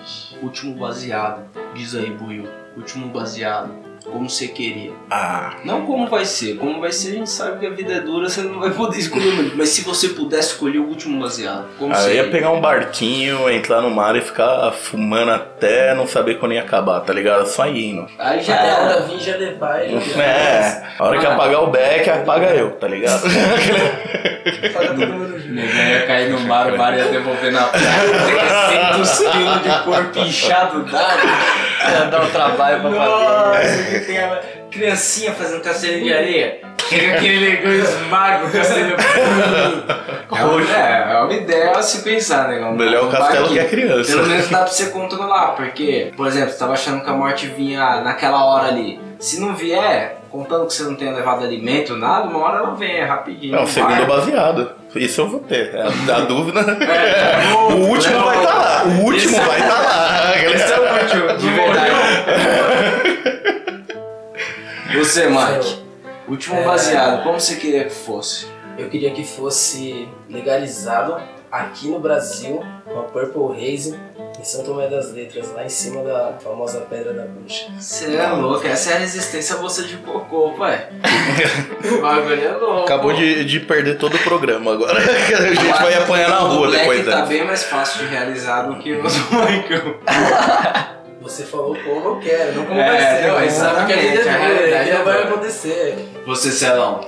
Último 0.41 0.75
baseado, 0.75 1.43
diz 1.73 1.95
aí. 1.95 2.13
Último 2.75 3.09
baseado, 3.09 3.71
como 4.13 4.29
você 4.29 4.47
queria. 4.47 4.91
Ah, 5.11 5.55
Não 5.65 5.85
como 5.85 6.07
vai 6.07 6.23
ser, 6.25 6.55
como 6.57 6.79
vai 6.79 6.91
ser 6.91 7.09
a 7.09 7.13
gente 7.15 7.29
sabe 7.29 7.59
que 7.59 7.65
a 7.65 7.69
vida 7.69 7.93
é 7.93 7.99
dura, 7.99 8.29
você 8.29 8.41
não 8.41 8.59
vai 8.59 8.69
poder 8.71 8.97
escolher 8.99 9.33
muito. 9.33 9.57
Mas 9.57 9.69
se 9.69 9.81
você 9.81 10.09
pudesse 10.09 10.49
escolher 10.53 10.79
o 10.79 10.87
último 10.87 11.19
baseado, 11.21 11.65
como 11.77 11.93
eu 11.93 11.97
seria? 11.99 12.23
ia 12.23 12.29
pegar 12.29 12.51
um 12.51 12.61
barquinho, 12.61 13.49
entrar 13.49 13.81
no 13.81 13.89
mar 13.89 14.15
e 14.15 14.21
ficar 14.21 14.71
fumando 14.71 15.31
até 15.31 15.93
não 15.93 16.07
saber 16.07 16.35
quando 16.39 16.53
ia 16.53 16.61
acabar, 16.61 16.99
tá 17.01 17.11
ligado? 17.13 17.45
Só 17.47 17.67
indo. 17.67 18.07
Aí 18.17 18.41
já 18.41 18.53
Até 18.55 18.63
a 18.63 18.73
era. 18.73 18.83
onda 18.83 19.01
vir 19.07 19.19
já 19.19 19.35
levar 19.35 19.83
ele. 19.83 19.95
É, 20.21 20.83
a 20.97 21.03
hora 21.05 21.19
que 21.19 21.25
apagar 21.25 21.63
o 21.63 21.67
beck, 21.67 22.09
apaga 22.09 22.47
eu, 22.55 22.71
tá 22.71 22.87
ligado? 22.87 23.23
Ninguém 25.47 25.89
ia 25.91 26.07
cair 26.07 26.29
no 26.29 26.39
mar, 26.41 26.71
o 26.73 26.77
mar 26.77 26.97
ia 26.97 27.05
devolver 27.05 27.51
na 27.51 27.63
praia. 27.63 28.93
300 28.93 29.17
quilos 29.19 29.63
de 29.63 29.83
corpo 29.83 30.19
inchado 30.19 30.83
d'água. 30.83 31.31
Ia 31.91 32.05
dar 32.05 32.23
um 32.23 32.29
trabalho 32.29 32.81
pra 32.81 32.89
Nossa, 32.89 33.83
que 33.91 33.99
tem 34.01 34.17
a 34.17 34.39
criancinha 34.71 35.31
fazendo 35.33 35.61
castelo 35.61 36.03
de 36.03 36.13
areia. 36.13 36.59
Chega 36.89 37.15
aquele 37.15 37.39
negão 37.49 37.71
esmaga 37.71 38.45
o 38.45 38.51
castelo. 38.51 38.95
É 40.33 40.73
é, 40.73 41.13
é 41.13 41.21
uma 41.21 41.33
ideia 41.33 41.71
a 41.71 41.81
se 41.81 42.01
pensar, 42.03 42.47
né? 42.49 42.59
Um- 42.59 42.75
Melhor 42.75 43.05
o 43.05 43.07
um 43.07 43.11
castelo 43.11 43.47
que 43.49 43.59
a 43.59 43.65
criança. 43.65 44.11
Pelo 44.13 44.27
menos 44.27 44.49
dá 44.49 44.59
pra 44.59 44.67
você 44.67 44.87
controlar, 44.87 45.55
porque, 45.55 46.11
por 46.15 46.27
exemplo, 46.27 46.51
você 46.51 46.57
tava 46.59 46.73
achando 46.73 47.03
que 47.03 47.09
a 47.09 47.13
morte 47.13 47.47
vinha 47.47 48.01
naquela 48.01 48.43
hora 48.45 48.67
ali. 48.67 48.99
Se 49.19 49.39
não 49.39 49.55
vier, 49.55 50.17
contando 50.29 50.65
que 50.67 50.73
você 50.73 50.83
não 50.83 50.95
tenha 50.95 51.13
levado 51.13 51.43
alimento, 51.43 51.95
nada, 51.95 52.27
uma 52.27 52.39
hora 52.39 52.57
ela 52.57 52.75
vem, 52.75 52.97
é 52.97 53.05
rapidinho. 53.05 53.55
Não, 53.55 53.63
o 53.63 53.67
segundo 53.67 54.05
baseado. 54.05 54.71
Isso 54.95 55.21
eu 55.21 55.29
vou 55.29 55.39
ter. 55.39 55.73
A, 55.75 56.15
a 56.17 56.19
dúvida. 56.21 56.59
É, 56.59 57.53
o 57.53 57.87
último 57.87 58.19
vai 58.23 58.37
estar 58.39 58.53
lá. 58.53 58.83
O 58.83 59.03
último 59.05 59.37
vai 59.37 59.59
estar 59.59 59.79
lá. 59.81 60.35
Esse 60.35 60.73
é 60.73 60.79
o 60.79 61.03
último, 61.03 61.39
Você, 64.97 65.27
Mike, 65.27 65.83
último 66.27 66.57
É. 66.57 66.63
baseado, 66.63 67.23
como 67.23 67.39
você 67.39 67.55
queria 67.55 67.83
que 67.85 67.93
fosse? 67.93 68.47
Eu 68.77 68.89
queria 68.89 69.11
que 69.11 69.23
fosse 69.23 70.07
legalizado 70.29 71.17
aqui 71.51 71.87
no 71.87 71.99
Brasil, 71.99 72.63
uma 72.87 73.03
Purple 73.03 73.55
Haze 73.55 73.99
em 74.39 74.43
São 74.43 74.63
Tomé 74.63 74.87
das 74.87 75.11
Letras, 75.13 75.51
lá 75.53 75.63
em 75.63 75.69
cima 75.69 76.01
da 76.03 76.33
famosa 76.43 76.81
Pedra 76.89 77.13
da 77.13 77.23
Bruxa. 77.25 77.67
Você 77.79 78.15
é 78.15 78.27
louco, 78.29 78.65
essa 78.65 78.91
é 78.91 78.95
a 78.95 78.99
resistência 78.99 79.55
a 79.55 79.59
você 79.59 79.83
de 79.83 79.97
cocô, 79.97 80.53
pai. 80.57 80.89
o 81.85 82.01
bagulho 82.01 82.43
é 82.43 82.51
louco. 82.57 82.83
Acabou 82.83 83.13
de, 83.13 83.45
de 83.45 83.59
perder 83.59 83.99
todo 83.99 84.15
o 84.15 84.19
programa 84.19 84.73
agora. 84.73 84.97
A 84.99 85.53
gente 85.53 85.81
vai 85.81 85.93
apanhar 85.93 86.29
na 86.29 86.39
rua 86.39 86.71
depois 86.71 87.05
tá 87.05 87.11
dessa. 87.11 87.25
bem 87.27 87.45
mais 87.45 87.63
fácil 87.63 87.99
de 87.99 88.07
realizar 88.07 88.63
do 88.63 88.75
que 88.77 88.91
o 88.93 89.03
do 89.03 89.09
Michael. 89.09 89.99
Você 91.23 91.43
falou 91.43 91.75
como 91.83 92.09
eu 92.09 92.19
quero, 92.19 92.53
não 92.53 92.65
como 92.65 92.79
É, 92.79 93.31
vai 93.31 93.49
ser. 93.49 93.63
não, 93.63 93.75
Porque 93.75 93.93
exatamente, 93.93 93.93
a 93.93 93.95
vida 93.95 94.75
a 94.75 94.79
é 94.87 94.93
não 94.93 94.99
é 94.99 95.03
vai 95.03 95.23
acontecer. 95.23 96.09
Você, 96.25 96.51
Celão. 96.51 97.05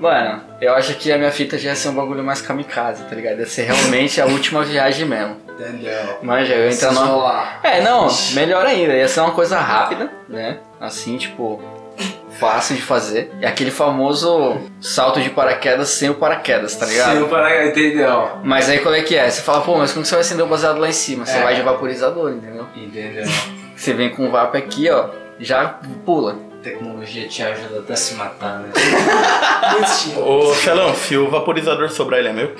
Mano, 0.00 0.40
eu 0.60 0.74
acho 0.74 0.94
que 0.94 1.10
a 1.12 1.18
minha 1.18 1.30
fita 1.32 1.58
já 1.58 1.70
ia 1.70 1.76
ser 1.76 1.88
um 1.88 1.94
bagulho 1.94 2.22
mais 2.24 2.40
kamikaze, 2.40 3.02
tá 3.04 3.14
ligado? 3.14 3.40
Ia 3.40 3.46
ser 3.46 3.62
realmente 3.64 4.20
a 4.20 4.26
última 4.26 4.62
viagem 4.64 5.06
mesmo. 5.06 5.36
Entendeu? 5.48 6.18
Manja, 6.22 6.54
eu 6.54 6.70
entrar 6.70 6.92
numa... 6.92 7.16
lá. 7.16 7.60
É, 7.64 7.80
não, 7.82 8.08
melhor 8.32 8.64
ainda, 8.64 8.94
ia 8.94 9.08
ser 9.08 9.20
uma 9.20 9.32
coisa 9.32 9.58
rápida, 9.58 10.08
né? 10.28 10.58
Assim, 10.80 11.16
tipo, 11.18 11.60
fácil 12.38 12.76
de 12.76 12.82
fazer. 12.82 13.32
E 13.40 13.44
aquele 13.46 13.72
famoso 13.72 14.56
salto 14.80 15.20
de 15.20 15.30
paraquedas 15.30 15.88
sem 15.88 16.08
o 16.08 16.14
paraquedas, 16.14 16.76
tá 16.76 16.86
ligado? 16.86 17.18
Sim, 17.18 17.24
para 17.28 17.66
entendeu? 17.66 18.28
Mas 18.44 18.68
aí 18.70 18.78
qual 18.78 18.94
é 18.94 19.02
que 19.02 19.16
é? 19.16 19.28
Você 19.28 19.42
fala, 19.42 19.62
pô, 19.62 19.76
mas 19.76 19.90
como 19.92 20.02
que 20.04 20.08
você 20.08 20.14
vai 20.14 20.22
acender 20.22 20.44
o 20.46 20.48
baseado 20.48 20.78
lá 20.78 20.88
em 20.88 20.92
cima? 20.92 21.26
Você 21.26 21.38
É. 21.38 21.42
vai 21.42 21.56
de 21.56 21.62
vaporizador, 21.62 22.30
entendeu? 22.30 22.66
Entendeu? 22.76 23.24
Você 23.78 23.94
vem 23.94 24.10
com 24.10 24.26
o 24.26 24.30
vapo 24.30 24.56
aqui, 24.56 24.90
ó, 24.90 25.10
já 25.38 25.78
pula. 26.04 26.34
Tecnologia 26.64 27.28
te 27.28 27.44
ajuda 27.44 27.78
até 27.78 27.92
a 27.92 27.96
se 27.96 28.14
matar, 28.14 28.58
né? 28.58 28.70
Ô, 30.18 30.52
Celão, 30.52 30.92
se 30.96 31.16
o 31.16 31.30
vaporizador 31.30 31.88
sobrar, 31.88 32.18
ele 32.18 32.30
é 32.30 32.32
meu? 32.32 32.52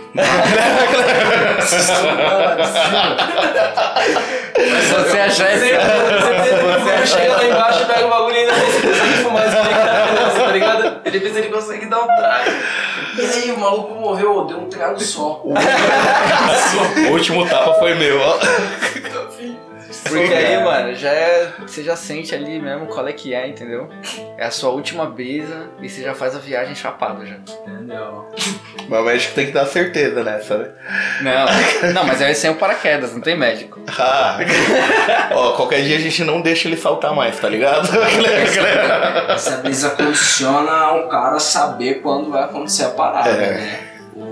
Se 4.54 4.94
você 4.94 5.18
achar 5.18 5.52
esse... 5.57 5.72
Você 5.74 7.07
chega 7.18 7.33
lá 7.33 7.44
embaixo, 7.44 7.87
pega 7.87 8.07
o 8.07 8.11
bagulho 8.11 8.37
e 8.37 8.38
ainda 8.38 8.52
consegue 8.52 9.14
fumar 9.24 9.48
esse 9.48 9.57
tá 10.37 10.52
ligado? 10.52 11.00
Ele 11.04 11.18
vê 11.18 11.31
se 11.31 11.38
ele 11.38 11.48
consegue 11.48 11.87
dar 11.87 11.98
um 11.98 12.07
trago. 12.07 12.50
E 13.18 13.20
aí, 13.20 13.50
o 13.50 13.59
maluco 13.59 13.94
morreu, 13.94 14.44
deu 14.44 14.59
um 14.59 14.68
trago 14.68 15.00
só. 15.00 15.42
O 17.09 17.12
último 17.12 17.44
tapa 17.48 17.74
foi 17.74 17.94
meu, 17.96 18.20
ó. 18.20 18.38
Porque 20.05 20.35
aí, 20.35 20.63
mano, 20.63 20.95
já 20.95 21.11
é. 21.11 21.53
Você 21.61 21.83
já 21.83 21.97
sente 21.97 22.35
ali 22.35 22.61
mesmo 22.61 22.87
qual 22.87 23.07
é 23.07 23.13
que 23.13 23.35
é, 23.35 23.47
entendeu? 23.49 23.89
É 24.37 24.47
a 24.47 24.51
sua 24.51 24.71
última 24.71 25.07
brisa 25.07 25.69
e 25.81 25.89
você 25.89 26.03
já 26.03 26.15
faz 26.15 26.35
a 26.35 26.39
viagem 26.39 26.75
chapado 26.75 27.25
já. 27.27 27.37
Entendeu? 27.67 28.29
Mas 28.89 29.01
o 29.01 29.05
médico 29.05 29.35
tem 29.35 29.47
que 29.47 29.53
dar 29.53 29.67
certeza 29.67 30.23
nessa, 30.25 30.57
né? 30.59 30.69
Não, 31.23 31.93
não, 31.93 32.05
mas 32.05 32.21
é 32.21 32.33
sem 32.33 32.51
o 32.51 32.55
paraquedas, 32.55 33.13
não 33.13 33.21
tem 33.21 33.37
médico. 33.37 33.81
Ah, 33.99 34.39
ó, 35.33 35.53
qualquer 35.53 35.83
dia 35.83 35.97
a 35.97 36.01
gente 36.01 36.23
não 36.25 36.41
deixa 36.41 36.69
ele 36.69 36.77
saltar 36.77 37.15
mais, 37.15 37.39
tá 37.39 37.49
ligado? 37.49 37.89
Essa 39.31 39.59
brisa 39.59 39.91
condiciona 39.91 40.93
o 40.93 41.09
cara 41.09 41.39
saber 41.39 42.01
quando 42.03 42.31
vai 42.31 42.45
acontecer 42.45 42.85
a 42.85 42.91
parada, 42.91 43.29
É. 43.31 43.35
né? 43.55 43.88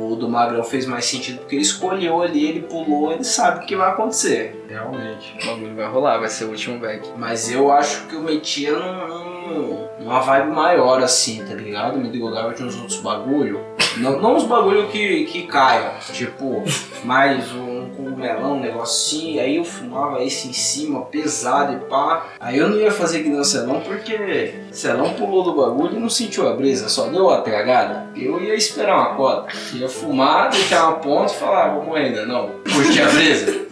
O 0.06 0.16
do 0.16 0.28
Magrão 0.28 0.62
fez 0.64 0.86
mais 0.86 1.04
sentido 1.04 1.38
porque 1.38 1.54
ele 1.56 1.62
escolheu 1.62 2.22
ali, 2.22 2.46
ele 2.46 2.60
pulou, 2.60 3.12
ele 3.12 3.24
sabe 3.24 3.64
o 3.64 3.66
que 3.66 3.76
vai 3.76 3.90
acontecer. 3.90 4.64
Realmente. 4.68 5.36
O 5.42 5.46
bagulho 5.46 5.74
vai 5.74 5.86
rolar, 5.86 6.18
vai 6.18 6.28
ser 6.28 6.44
o 6.44 6.50
último 6.50 6.78
back. 6.78 7.08
Mas 7.16 7.50
eu 7.50 7.70
acho 7.72 8.06
que 8.06 8.14
eu 8.14 8.20
metia 8.22 8.72
num, 8.72 9.48
num- 9.48 9.88
numa 10.00 10.20
vibe 10.20 10.50
maior 10.52 11.02
assim, 11.02 11.44
tá 11.44 11.54
ligado? 11.54 11.98
Me 11.98 12.08
ligava 12.08 12.52
de 12.54 12.62
uns 12.62 12.76
outros 12.76 13.00
bagulho. 13.00 13.60
Não, 13.98 14.20
não 14.20 14.36
uns 14.36 14.44
bagulho 14.44 14.88
que, 14.88 15.24
que 15.24 15.46
caia, 15.46 15.92
tipo, 16.12 16.62
mais 17.04 17.50
um 17.52 17.75
cogumelão, 18.16 18.56
um 18.56 18.60
negocinho, 18.60 19.40
aí 19.40 19.56
eu 19.56 19.64
fumava 19.64 20.22
esse 20.24 20.48
em 20.48 20.52
cima, 20.52 21.02
pesado 21.02 21.74
e 21.74 21.88
pá. 21.88 22.26
Aí 22.40 22.56
eu 22.56 22.68
não 22.68 22.78
ia 22.78 22.90
fazer 22.90 23.22
que 23.22 23.28
nem 23.28 23.38
o 23.38 23.44
Celão, 23.44 23.80
porque 23.80 24.54
Celão 24.72 25.12
pulou 25.14 25.44
do 25.44 25.54
bagulho 25.54 25.96
e 25.96 26.00
não 26.00 26.08
sentiu 26.08 26.48
a 26.48 26.54
brisa, 26.54 26.88
só 26.88 27.06
deu 27.08 27.28
a 27.30 27.42
tragada. 27.42 28.06
Eu 28.16 28.42
ia 28.42 28.54
esperar 28.54 28.96
uma 28.96 29.14
cota, 29.14 29.52
ia 29.74 29.88
fumar, 29.88 30.50
deixar 30.50 30.88
uma 30.88 30.98
ponta 30.98 31.32
e 31.32 31.36
falar, 31.36 31.66
ah, 31.66 31.74
vou 31.74 31.84
morrer 31.84 32.06
ainda, 32.06 32.24
não. 32.24 32.50
Curtir 32.72 33.02
a 33.02 33.08
brisa. 33.10 33.66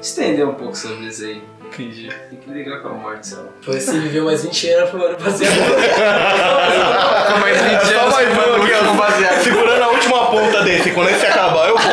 Estender 0.00 0.48
um 0.48 0.54
pouco 0.54 0.72
essa 0.72 0.88
brisa 0.88 1.26
aí. 1.26 1.59
Entendi. 1.72 2.10
Tem 2.28 2.38
que 2.38 2.50
ligar 2.50 2.80
com 2.82 2.88
a 2.88 2.92
morte, 2.94 3.28
Celão. 3.28 3.48
Foi 3.62 3.80
se 3.80 3.98
viveu 3.98 4.24
mais 4.24 4.42
20 4.42 4.70
anos 4.70 4.90
fumando 4.90 5.16
baseado. 5.22 5.54
mais 7.40 7.62
20 7.62 7.72
É 7.72 7.80
só 7.84 8.10
mais 8.10 8.28
um 8.28 8.62
aqui, 8.62 8.72
ó, 8.74 9.42
segurando 9.42 9.82
a 9.82 9.88
última 9.88 10.26
ponta 10.30 10.62
desse. 10.62 10.90
Quando 10.90 11.10
esse 11.10 11.26
acabar, 11.26 11.68
eu 11.68 11.76
vou. 11.78 11.86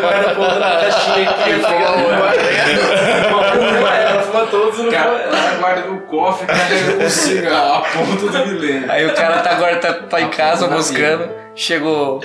Vai 0.00 0.22
na 0.22 0.34
ponta 0.34 0.58
da 0.58 0.80
caixinha 0.80 1.30
aqui, 1.30 1.60
tá 1.60 1.68
ligado? 1.68 1.98
Fuma 3.28 3.96
ela, 3.96 4.05
todos 4.44 4.78
não 4.78 4.90
Cara, 4.90 5.10
ela 5.10 5.56
guarda 5.58 5.80
no 5.82 6.00
cofre, 6.02 6.46
cigarro, 7.08 7.74
a 7.74 7.80
ponta 7.80 8.26
do 8.26 8.46
milênio. 8.46 8.90
Aí 8.90 9.06
o 9.06 9.14
cara 9.14 9.38
tá 9.38 9.50
agora 9.52 9.76
tá, 9.76 9.92
tá 9.94 10.20
em 10.20 10.28
casa 10.28 10.68
buscando. 10.68 11.46
Chegou 11.54 12.20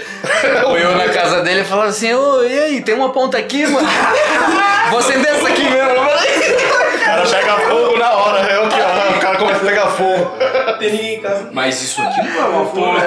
o 0.68 0.78
eu 0.78 0.98
na 0.98 1.08
casa 1.08 1.42
dele 1.42 1.62
e 1.62 1.64
falou 1.64 1.86
assim: 1.86 2.14
Ô, 2.14 2.44
e 2.44 2.60
aí, 2.60 2.82
tem 2.82 2.94
uma 2.94 3.14
ponta 3.14 3.38
aqui, 3.38 3.66
mano? 3.66 3.88
Vou 4.92 5.00
acender 5.00 5.32
essa 5.32 5.48
aqui 5.48 5.64
mesmo. 5.64 5.92
O 5.92 7.00
cara 7.06 7.22
pega 7.30 7.58
fogo 7.60 7.98
na 7.98 8.12
hora. 8.12 8.42
tem 10.82 10.92
ninguém 10.92 11.16
em 11.16 11.22
casa. 11.22 11.50
Mas 11.54 11.82
isso 11.82 12.02
aqui 12.02 12.22
não 12.24 12.42
é 12.42 12.46
uma 12.46 12.66
puta, 12.66 13.06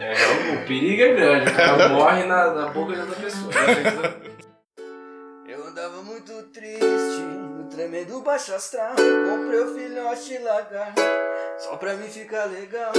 É, 0.00 0.54
o 0.54 0.66
perigo 0.66 1.02
é 1.02 1.14
grande, 1.14 1.50
o 1.50 1.54
cara 1.54 1.88
morre 1.88 2.24
na, 2.24 2.50
na 2.52 2.66
boca 2.66 2.92
de 2.92 3.00
outra 3.00 3.16
pessoa. 3.16 3.50
Eu 5.48 5.66
andava 5.66 6.02
muito 6.02 6.32
triste, 6.62 7.22
no 7.58 7.64
tremendo 7.64 8.20
baixo 8.20 8.54
astral. 8.54 8.94
Comprei 8.94 9.58
o 9.58 9.74
filhote 9.74 10.38
lagarto, 10.38 11.02
só 11.58 11.76
pra 11.76 11.94
mim 11.94 12.06
ficar 12.06 12.44
legal. 12.44 12.92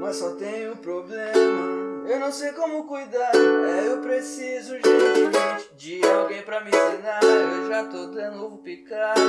Mas 0.00 0.16
só 0.16 0.30
tenho 0.36 0.72
um 0.72 0.76
problema, 0.76 2.08
eu 2.08 2.18
não 2.18 2.32
sei 2.32 2.52
como 2.52 2.84
cuidar. 2.84 3.32
É, 3.34 3.88
eu 3.88 3.98
preciso 3.98 4.74
urgentemente 4.74 5.74
de 5.76 6.00
alguém 6.06 6.42
pra 6.42 6.60
me 6.62 6.70
ensinar. 6.70 7.20
Eu 7.22 7.68
já 7.68 7.84
tô 7.84 8.06
dando 8.06 8.38
novo 8.38 8.58
picado, 8.58 9.20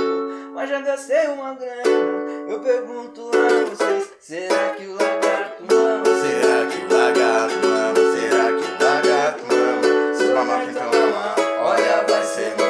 mas 0.54 0.70
já 0.70 0.80
gastei 0.80 1.28
uma 1.28 1.54
grana. 1.54 2.50
Eu 2.50 2.62
pergunto 2.62 3.30
a 3.30 3.70
vocês: 3.70 4.10
será 4.22 4.70
que 4.70 4.88
o 4.88 4.94
lagarto 4.94 5.64
mama? 5.70 6.06
Será 6.06 6.66
que 6.66 6.94
o 6.94 6.98
lagarto 6.98 7.68
mama? 7.68 7.96
Será 8.16 8.46
que 8.54 8.64
o 8.64 8.86
lagarto 8.86 9.46
mama? 9.48 10.16
Se 10.16 10.24
o 10.24 10.34
lagarto 10.34 10.74
mama, 10.74 11.36
olha, 11.60 12.04
vai 12.08 12.24
ser 12.24 12.50
mama. 12.58 12.65